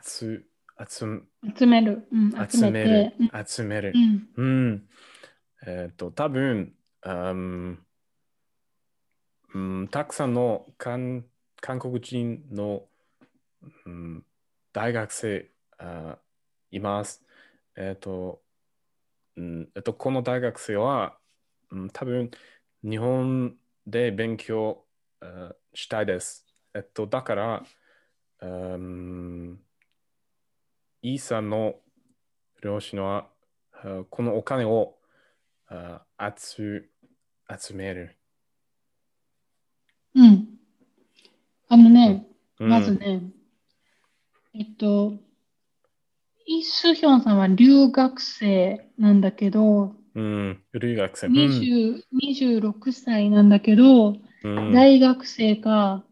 [0.01, 0.45] 集
[0.89, 1.23] 集
[1.55, 3.13] 集める、うん、集める、
[3.45, 3.93] 集める。
[4.35, 4.89] うん、うん、
[5.67, 6.73] えっ、ー、と、多分、
[7.05, 7.79] うん。
[9.53, 11.25] うん、たくさんの韓
[11.61, 12.83] 韓国人の、
[13.85, 14.25] うん、
[14.73, 16.17] 大学生あ
[16.71, 17.23] います。
[17.75, 18.41] えっ、ー、と、
[19.37, 21.17] うんえっと、この大学生は、
[21.71, 22.31] うん、多分
[22.83, 23.55] 日本
[23.87, 24.83] で勉強
[25.73, 26.45] したいです。
[26.75, 27.63] えっと、だから、
[28.41, 29.59] うん、
[31.01, 31.75] イーサの
[32.61, 33.27] 両親は、
[34.09, 34.95] このお金を
[36.37, 36.89] 集
[37.59, 38.17] 集める。
[40.15, 40.47] うん。
[41.67, 42.25] あのね、
[42.59, 43.21] うん、まずね、
[44.53, 45.13] えっと、
[46.45, 51.27] イ・スヒョンさんは留学生なんだけど、うん、留学生。
[51.27, 56.03] 26歳なんだけど、うん、大学生か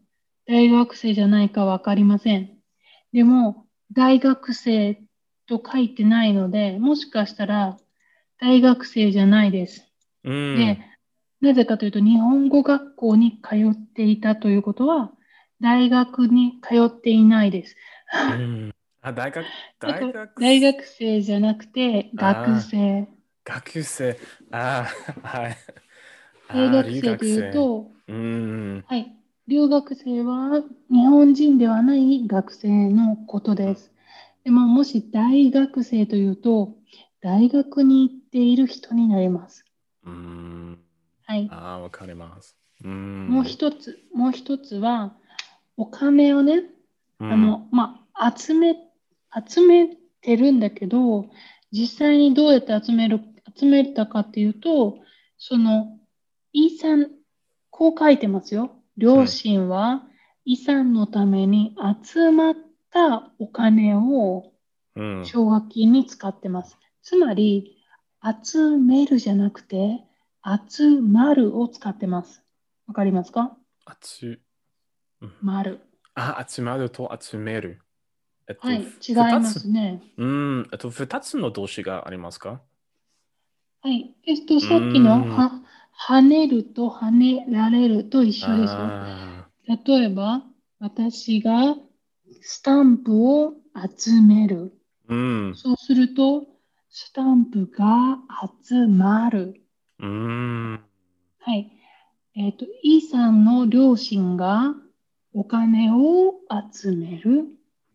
[0.46, 2.50] 大学生じゃないか分かりません。
[3.12, 5.00] でも、大学生
[5.46, 7.76] と書いてないので、もしかしたら
[8.40, 9.88] 大学生じゃないです。
[10.24, 10.78] うん、で、
[11.40, 15.12] なぜかというと、日本語学校に通っていたということは、
[15.60, 17.76] 大学に通っていないです。
[18.12, 19.46] うん、あ大学
[19.80, 23.08] 大学大学生じゃなくて、学生。
[23.44, 24.16] 学生。
[24.50, 24.86] あ
[25.22, 25.56] あ、はい。
[26.52, 29.21] 大学生というと、うん、はい。
[29.48, 33.92] 留学生は日本人ではない学生のことです。
[34.44, 36.76] でも、もし大学生というと、
[37.20, 39.64] 大学に行っている人になります。
[40.04, 40.78] うん。
[41.24, 41.48] はい。
[41.50, 42.56] ああ、わかります。
[42.84, 43.26] うん。
[43.28, 45.16] もう一つ、もう一つは、
[45.76, 46.62] お金をね、
[47.18, 48.76] あの、まあ、集め、
[49.48, 51.26] 集めてるんだけど、
[51.72, 53.20] 実際にどうやって集める、
[53.56, 54.98] 集めたかっていうと、
[55.38, 55.98] その、
[56.52, 57.10] イーさん、
[57.70, 58.81] こう書いてますよ。
[58.96, 60.02] 両親は
[60.44, 62.54] 遺産のために集まっ
[62.90, 64.52] たお金を
[65.24, 66.78] 奨学金に使ってます。
[67.02, 67.78] つまり、
[68.44, 70.04] 集めるじゃなくて、
[70.68, 72.44] 集まるを使ってます。
[72.86, 73.56] わかりますか？
[74.02, 74.40] 集
[75.40, 75.80] まる。
[76.14, 77.80] あ、集まると集める。
[78.48, 80.02] えっと、はい、違いますね。
[80.18, 82.60] うん、えっと、2つの動詞がありますか？
[83.80, 84.14] はい。
[84.24, 85.62] えっと、さっきのは
[85.94, 89.96] 跳ねると跳ねられると一緒ですよ。
[89.96, 90.44] 例えば、
[90.78, 91.76] 私が
[92.40, 93.54] スタンプを
[93.96, 94.72] 集める。
[95.08, 96.44] うん、そうすると、
[96.90, 98.18] スタンプが
[98.62, 99.60] 集まる。
[100.00, 100.80] うん、
[101.38, 101.70] はい。
[102.34, 104.74] えっ、ー、と、イさんの両親が
[105.34, 106.34] お金を
[106.72, 107.46] 集める。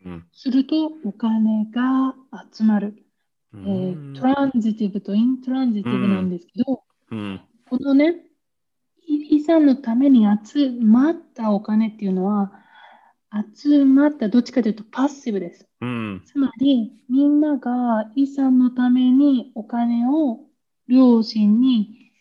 [0.06, 2.16] うん、すると、お金が
[2.54, 3.04] 集まる。
[3.54, 8.16] えー、トランジティブとイントランジティブなんですけど、うん、このね、
[9.08, 12.52] 遺産のために集まったお金っていうのは、
[13.56, 15.68] 集まったどっちかというとパッシブです。
[15.82, 20.40] うん、つまり、みんなが遺産のためにお金を
[20.88, 22.12] 両親に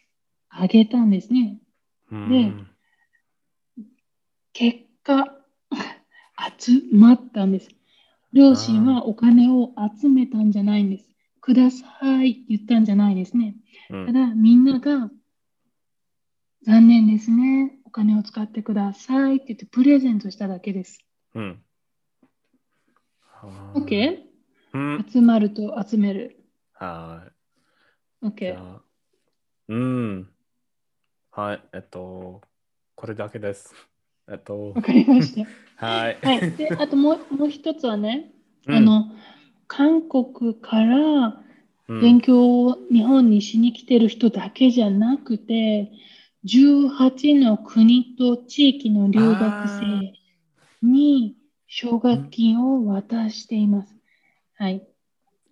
[0.49, 1.61] あげたんですね。
[2.11, 2.28] うん、
[3.76, 3.84] で、
[4.53, 5.36] 結果、
[6.59, 7.68] 集まったんです。
[8.32, 11.09] 両親はお金を集めたんじゃないんです。
[11.40, 11.86] くださ
[12.24, 13.55] いって言ったんじゃないですね。
[13.88, 15.11] ただ、みんなが
[16.67, 17.79] 残念ですね。
[17.85, 20.99] お金を使ってくださいって言ってプレゼントしただけです。
[21.37, 21.62] うん。
[23.75, 24.19] OK?
[24.73, 26.45] うん、集まると集める。
[26.73, 27.23] は
[28.21, 28.27] い。
[28.27, 28.59] OK。
[29.69, 30.29] うん。
[31.31, 31.62] はい。
[31.73, 32.43] えっと、
[32.97, 33.73] これだけです。
[34.29, 34.73] えっと。
[34.73, 35.49] わかりました。
[35.87, 36.19] はい。
[36.21, 36.51] はい。
[36.51, 38.33] で、あともう もう一つはね、
[38.67, 39.12] うん、あの、
[39.69, 41.41] 韓国から
[41.87, 45.93] 勉強を日本にしに来てる人だけじゃなくて、
[46.47, 50.12] 18の国と地域の留学生
[50.80, 51.36] に
[51.66, 53.92] 奨学金を渡しています。
[54.55, 54.86] はい。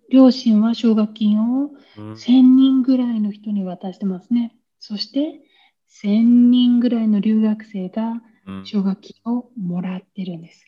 [0.09, 1.71] 両親は奨学金を
[2.15, 4.55] 1000人ぐらいの人に渡してますね。
[4.79, 5.41] そして
[5.87, 8.21] 1000人ぐらいの留学生が
[8.63, 10.65] 奨学金をもらってるんです。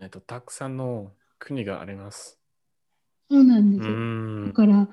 [0.00, 2.40] えっと、たくさんの国があります。
[3.30, 3.96] そうなんですよ。
[4.48, 4.88] だから、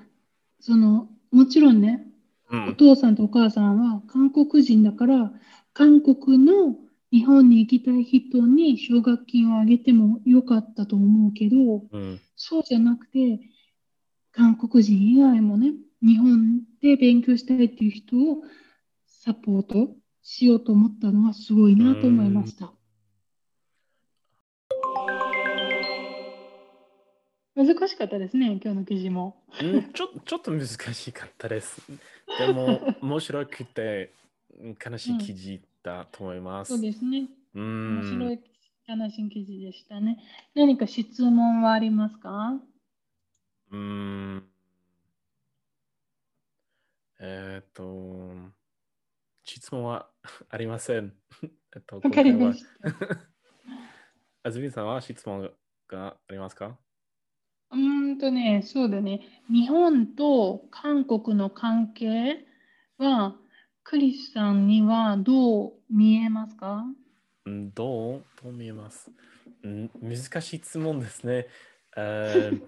[0.60, 2.06] その、もちろんね、
[2.52, 5.32] お父さんとお母さんは韓国人だから、
[5.74, 6.76] 韓国の
[7.12, 13.40] 日本に行きたい人に奨学金をあげてもよかったと思うけど、うん、そうじゃなくて、
[14.32, 18.44] 韓国人以外もね、日本で勉強したいっていう人を
[19.06, 22.72] サポートしようと思ったのはすごいなと思いました。
[27.60, 29.36] 難しかったですね、今日の記事も。
[29.62, 31.82] んちょ ちょっと難しかったです。
[32.38, 34.14] でも、 面白くて
[34.58, 36.74] 悲しい記事だと思います。
[36.74, 37.28] うん、そうですね。
[37.54, 38.40] 面白い
[38.88, 40.24] 悲しい記事でしたね。
[40.56, 42.62] 何か質問はありますか？
[43.72, 44.50] うん。
[47.20, 48.36] えっ、と、
[49.44, 50.10] 質問は
[50.48, 51.14] ありません。
[51.76, 52.70] えっと、わかりました。
[54.44, 55.52] あずみさんは質問
[55.90, 56.80] がありますか？
[57.72, 59.22] うんとね、そうだね。
[59.52, 62.46] 日本と韓国の関係
[62.98, 63.36] は、
[63.84, 66.84] クリスさんにはどう見えますか？
[67.46, 68.26] うんどう？
[68.44, 69.12] どう見えます？
[69.64, 71.48] うん難しい質問ですね。
[71.98, 72.62] えー、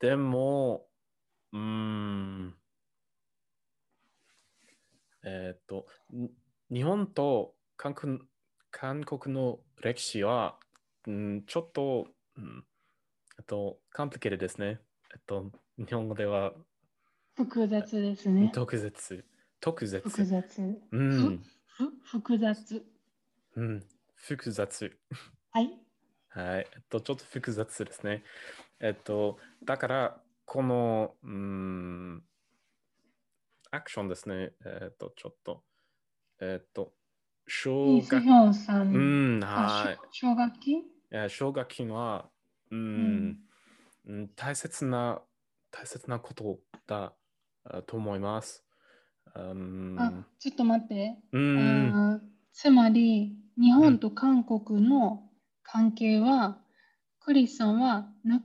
[0.00, 0.86] でも、
[1.52, 2.54] うん、
[5.24, 5.86] えっ、と、
[6.70, 8.20] 日本と韓国
[8.70, 10.58] 韓国の歴史は、
[11.06, 12.64] うん、ちょっと、うん
[13.38, 14.80] えっと、カンプケルですね。
[15.12, 16.52] えっと、日本語では。
[17.36, 18.50] 複雑ですね。
[18.54, 19.24] 特別。
[19.60, 20.00] 特別。
[20.00, 20.80] 複雑。
[20.90, 21.42] うん。
[22.02, 22.82] 複雑。
[23.56, 23.84] うん。
[24.14, 24.98] 複雑。
[25.50, 25.70] はい。
[26.28, 26.66] はい。
[26.74, 28.24] えっと、ちょっと複雑ですね。
[28.80, 32.22] えっと、だから、この、うん、
[33.70, 34.52] アクションですね。
[34.64, 35.62] えっと、ちょっと、
[36.40, 36.94] えっと、
[37.46, 39.98] 小学、うん、はい。
[40.10, 40.82] 奨学金
[41.28, 42.30] 奨学金は、
[42.70, 43.38] うん、
[44.06, 45.20] うん、大切な、
[45.70, 47.12] 大切なことだ
[47.86, 48.64] と思います。
[49.34, 51.18] うん、あ、ちょっと待って。
[51.32, 55.30] うん、つまり、日本と韓国の
[55.62, 56.58] 関係は、
[57.20, 58.40] クリスさんはな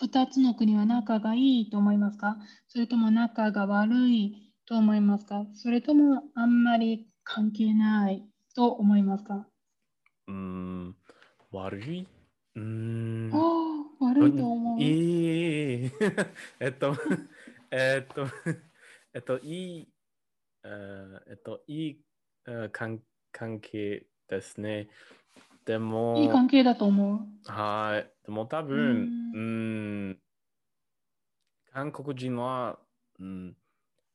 [0.00, 2.38] 2つの国は仲がいいと思いますか？
[2.68, 5.44] それとも仲が悪いと思いますか？
[5.54, 8.24] それともあんまり関係ない
[8.54, 9.46] と思いますか？
[10.26, 10.96] うん、
[11.50, 12.06] 悪い？
[12.54, 13.30] うん。
[13.32, 13.38] あ
[14.00, 14.80] あ、悪いと思う。
[14.80, 15.90] いい。
[16.60, 16.94] えっと、
[17.70, 18.26] えっと、
[19.14, 19.88] えっと、いい、
[20.64, 22.04] えっと、いい
[22.72, 24.88] 関関係ですね。
[25.64, 27.50] でも、いい関係だと思う。
[27.50, 28.24] はい。
[28.26, 30.18] でも多分、うん、
[31.72, 32.78] 韓国人は、
[33.18, 33.56] うん、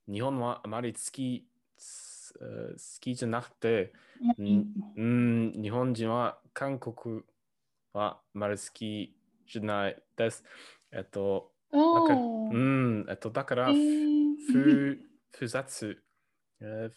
[0.07, 3.93] 日本はあまり好き、好きじゃなくて、
[4.38, 4.43] う
[5.01, 7.23] ん、日本人は韓国
[7.97, 9.15] はまる好き
[9.47, 10.43] じゃないです。
[10.91, 14.99] えっと、うん、えっと、だから、ふ、
[15.31, 16.03] 複雑。
[16.61, 16.89] え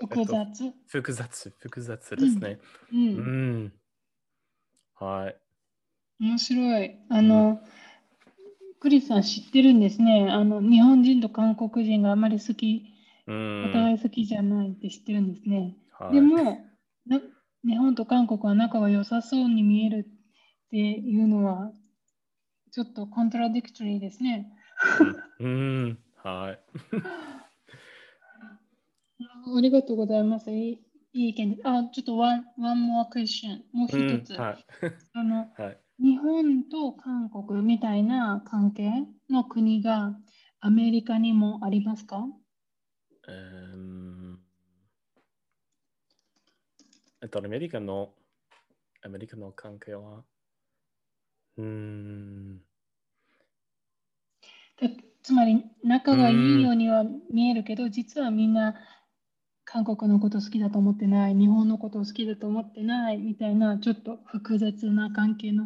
[0.00, 2.58] 複雑、複雑、複雑ですね。
[2.92, 2.98] うん。
[2.98, 3.72] うん、
[4.94, 5.36] はい。
[6.20, 6.96] 面白い。
[7.08, 7.60] あの、
[8.80, 10.28] クリスさん知ってるんですね。
[10.30, 12.84] あの、日本人と韓国人があまり好き、
[13.26, 15.76] お互い好きじゃないって知ってるんですね。
[15.90, 16.64] はい、でも
[17.64, 20.06] 日本と韓国は仲が良さそうに見える
[20.74, 21.70] っていうのは、
[22.72, 24.50] ちょっとコントラディクトリーですね。
[25.38, 26.58] うん、はい。
[29.56, 30.50] ありがとうございます。
[30.50, 30.80] い
[31.12, 31.60] い意見です。
[31.62, 33.60] あ、ちょっと one, one more question。
[33.72, 34.32] もう一つ。
[34.32, 34.64] うんはい、
[35.12, 38.90] あの、 はい、日本と韓国みたいな関係
[39.30, 40.18] の国が
[40.58, 42.26] アメリカにもありますか、
[43.28, 44.36] えー、
[47.22, 48.12] えっと、アメリカの、
[49.02, 50.24] アメリカの関係は、
[51.56, 52.60] うん。
[55.22, 57.02] つまり仲がいいようには
[57.32, 58.74] 見えるけど、実はみんな
[59.64, 65.64] 韓国のこと好きだと思ってない、日本のこと好きだと思ってないみたいな、ちょっと複雑な関係の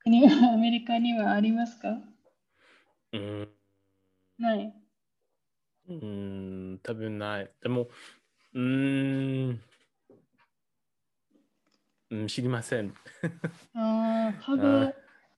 [0.00, 1.98] 国はアメリカにはありますか？
[3.12, 3.48] うん。
[4.38, 4.72] ない。
[5.88, 7.50] うん、多分ない。
[7.60, 7.88] でも、
[8.54, 9.60] うん、
[12.10, 12.94] うん、知りません。
[13.74, 14.94] ああ、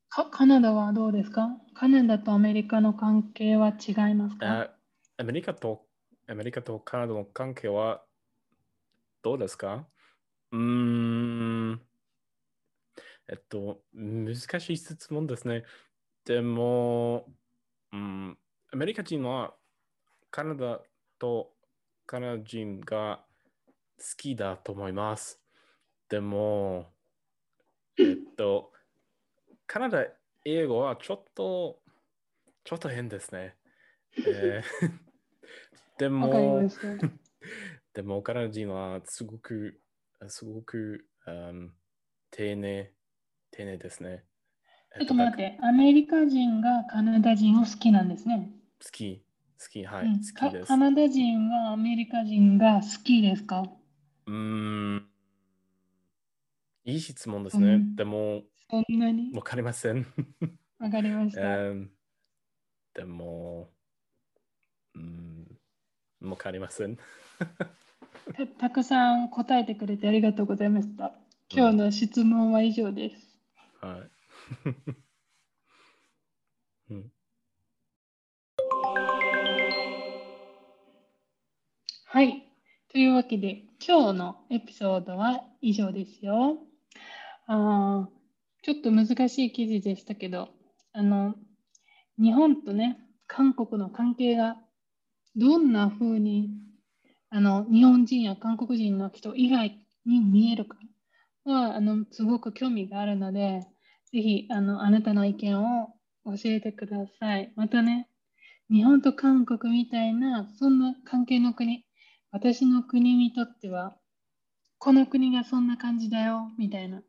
[0.08, 1.48] カカナダはどうですか？
[1.74, 4.70] カナダとアメリカの関係は違いますか？
[5.16, 5.86] アメリカと
[6.28, 8.04] アメリカとカナダの関係は
[9.22, 9.86] どうですか？
[10.52, 10.60] うー
[11.72, 11.80] ん。
[13.28, 15.64] えっと、難しい質問ですね。
[16.24, 17.26] でも、
[17.92, 18.38] うん、
[18.72, 19.54] アメリカ人は
[20.30, 20.80] カナダ
[21.18, 21.52] と
[22.06, 23.24] カナダ人が
[23.98, 25.39] 好きだと思います。
[26.10, 26.92] でも、
[27.96, 28.72] えっと、
[29.66, 30.04] カナダ
[30.44, 31.78] 英語はちょっと、
[32.64, 33.54] ちょっと変ですね。
[34.26, 34.90] えー
[35.98, 36.62] でも、
[37.94, 39.80] でも、カナダ人はすごく、
[40.28, 41.74] すごく、うん、
[42.32, 42.92] 丁寧、
[43.52, 44.24] 丁寧ですね。
[44.98, 48.50] ちょっと待って、アメリカ人がカナダ人を好きなんですね。
[48.82, 49.22] 好き、
[49.62, 50.76] 好き、はい、うん、好きですカ。
[50.76, 53.62] ナダ人はアメリカ人が好きですか？
[54.26, 55.09] うん、
[56.84, 57.74] いい質問ですね。
[57.74, 59.32] うん、でも、そんなに？
[59.34, 60.06] わかりません。
[60.78, 61.40] わかりました。
[62.94, 63.70] でも、
[64.94, 65.58] うん、
[66.20, 67.02] わかりませんた。
[68.58, 71.12] たくさん答えてくれてありがとうございました。
[71.50, 73.38] 今日の質問は以上です。
[73.82, 74.10] うん、はい。
[76.90, 77.12] うん、
[82.06, 82.46] はい。
[82.88, 86.58] というわけで、今日のエピソードは以上ですよ。
[87.52, 88.08] あ
[88.62, 90.50] ちょっと難しい記事でしたけど、
[90.92, 91.34] あの、
[92.18, 94.56] 日本とね、韓国の関係が
[95.36, 96.50] どんなふうに
[97.30, 100.76] あの日本人や韓国人の人以外に見えるか
[101.44, 103.60] はあのすごく興味があるので、
[104.12, 105.88] ぜひあのあなたの意見を
[106.24, 107.52] 教えてください。
[107.56, 108.08] またね、
[108.70, 111.84] 日本と韓国みたいなそんな関係の国、
[112.32, 113.96] 私の国にとっては
[114.78, 117.02] この国がそんな感じだよみたいな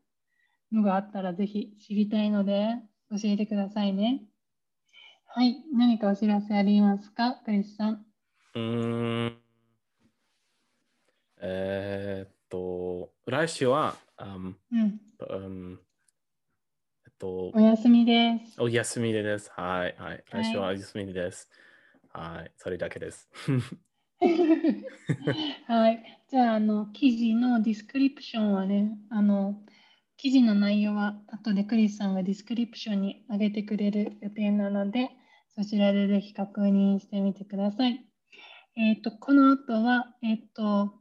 [0.72, 2.68] のがあったらぜひ知りたいので
[3.10, 4.22] 教えてくださいね。
[5.34, 8.04] はい、何かお知らせありますか、クリスさん。
[8.54, 9.38] うん。
[11.40, 15.00] えー、っと、来週は、うん、うん、
[17.06, 18.60] えっと、お休みです。
[18.60, 19.50] お休みです。
[19.56, 20.24] はい、はい。
[20.30, 21.48] 来週はお休みです。
[22.12, 23.30] はい、はい、それだけです。
[25.66, 26.22] はい。
[26.28, 29.60] じゃあ、あの、記事のディスクリプションはね、あの、
[30.22, 35.10] 記事の内容は後でクリスさんがディスクリプションに上げてくれる予定なので、
[35.56, 38.06] そちらでぜひ確認してみてください。
[38.76, 40.92] えっ、ー、と、この後は、えっ、ー、と、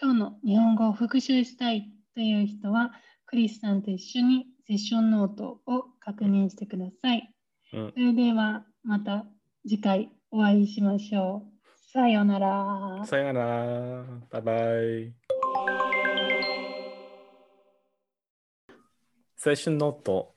[0.00, 2.92] 今日の日本語を復習したいという人は、
[3.26, 7.28] クリスさんと一緒にセッションノートを確認してください。
[7.72, 9.26] うん、それでは、また
[9.64, 11.92] 次回お会いしましょう。
[11.92, 13.04] さようなら。
[13.04, 14.04] さようなら。
[14.30, 14.52] バイバ
[15.08, 15.19] イ。
[19.42, 20.34] セッションノート。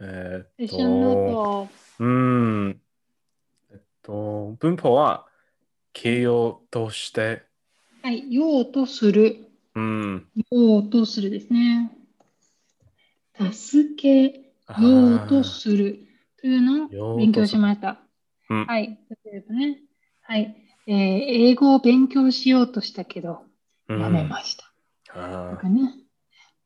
[0.00, 1.68] えー、セッションノート。
[1.98, 2.80] うん。
[3.72, 5.26] えっと、文法は、
[5.92, 7.42] 形容として。
[8.04, 9.48] はい、用とする。
[9.74, 10.28] うん。
[10.52, 11.90] 用とするですね。
[13.50, 14.26] 助け
[14.80, 16.06] ようとする
[16.40, 17.98] というのを勉強しました。
[18.50, 19.80] うん、はい、例えばね。
[20.22, 20.96] はい、えー、
[21.50, 23.42] 英語を勉強しようとしたけど、
[23.88, 24.72] やめました。
[25.16, 26.03] うん、とかね。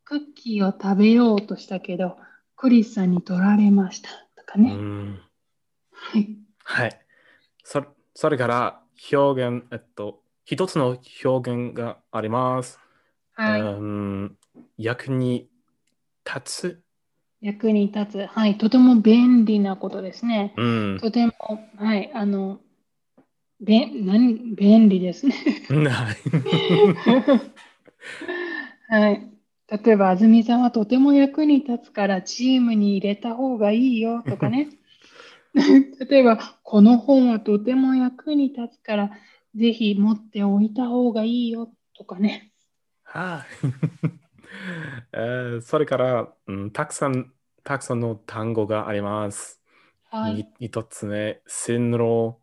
[0.09, 2.17] クッキーを食べようとしたけど、
[2.57, 4.09] クリスさんに取られました。
[4.39, 4.73] とかね。
[4.73, 5.21] うん、
[5.93, 6.29] はい。
[6.65, 6.99] はい。
[7.63, 7.85] そ
[8.15, 8.81] それから、
[9.13, 12.81] 表現、えっと、一つの表現があります。
[13.35, 13.61] はい。
[13.61, 14.39] うん、
[14.79, 15.51] 役に
[16.25, 16.83] 立つ。
[17.43, 18.27] 役に立つ。
[18.29, 18.57] はい。
[18.57, 20.55] とても便利なことですね。
[20.57, 21.35] うん、とても、
[21.77, 22.11] はい。
[22.15, 22.61] あの、
[23.61, 25.35] べ何便利ですね。
[28.89, 29.38] はい。
[29.69, 29.83] はい。
[29.85, 34.71] 例えば、安住さんはとても役に立つからチームに入れた方がいいよとかね。
[36.09, 39.11] 例えば、この本はとても役に立つから、
[39.55, 42.53] ぜひ持っておいた方がいいよとかね。
[43.03, 43.67] はい、
[45.13, 45.61] えー。
[45.61, 47.33] それから、うん、たくさん、
[47.65, 49.61] たくさんの単語があります。
[50.11, 50.49] はい。
[50.61, 52.37] 一つ目、線路。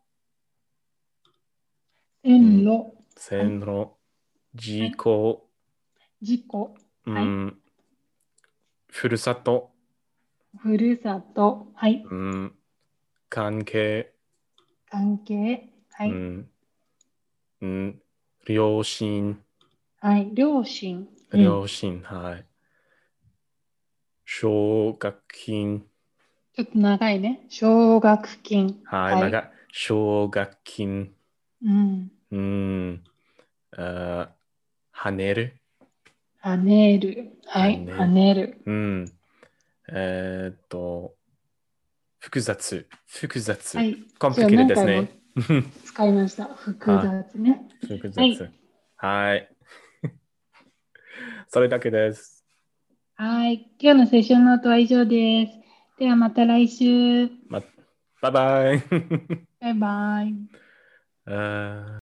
[2.22, 2.92] 線路。
[3.16, 3.92] 線路。
[4.54, 5.48] 事故。
[6.20, 6.74] 事故。
[7.06, 7.58] うん。
[8.88, 9.70] ふるさと。
[10.58, 11.68] ふるさと。
[11.74, 12.04] はい。
[12.10, 12.54] うん。
[13.28, 14.12] 関係。
[14.90, 15.68] 関係。
[15.92, 16.10] はい。
[16.10, 16.50] うん。
[17.62, 18.02] うん、
[18.46, 19.40] 両親。
[20.00, 21.08] はい、両親。
[21.32, 22.44] 両親、はい。
[24.24, 25.86] 奨学金。
[26.54, 27.46] ちょっと長いね。
[27.48, 28.80] 奨学金。
[28.84, 29.50] はい、はい、長い。
[29.72, 31.14] 奨学金。
[31.62, 32.10] うん。
[32.30, 33.04] うん。
[33.76, 34.30] あ
[34.94, 35.60] 跳ねる。
[36.46, 37.38] 跳ねる。
[37.46, 38.62] はい、跳ねる。
[38.66, 39.12] うん。
[39.88, 41.16] えー、っと、
[42.20, 42.86] 複雑。
[43.08, 43.76] 複雑。
[43.76, 45.10] はい、コンプリケですね。
[45.84, 46.44] 使いました。
[46.54, 47.68] 複雑ね。
[47.88, 48.50] 複雑。
[48.94, 49.48] はい。
[51.48, 52.44] それだけです。
[53.16, 53.68] はい。
[53.80, 55.58] 今日のセッションノートは以上です。
[55.98, 57.28] ではまた来週。
[57.48, 57.60] ま、
[58.20, 58.82] バイバイ。
[59.58, 62.05] バイバイ。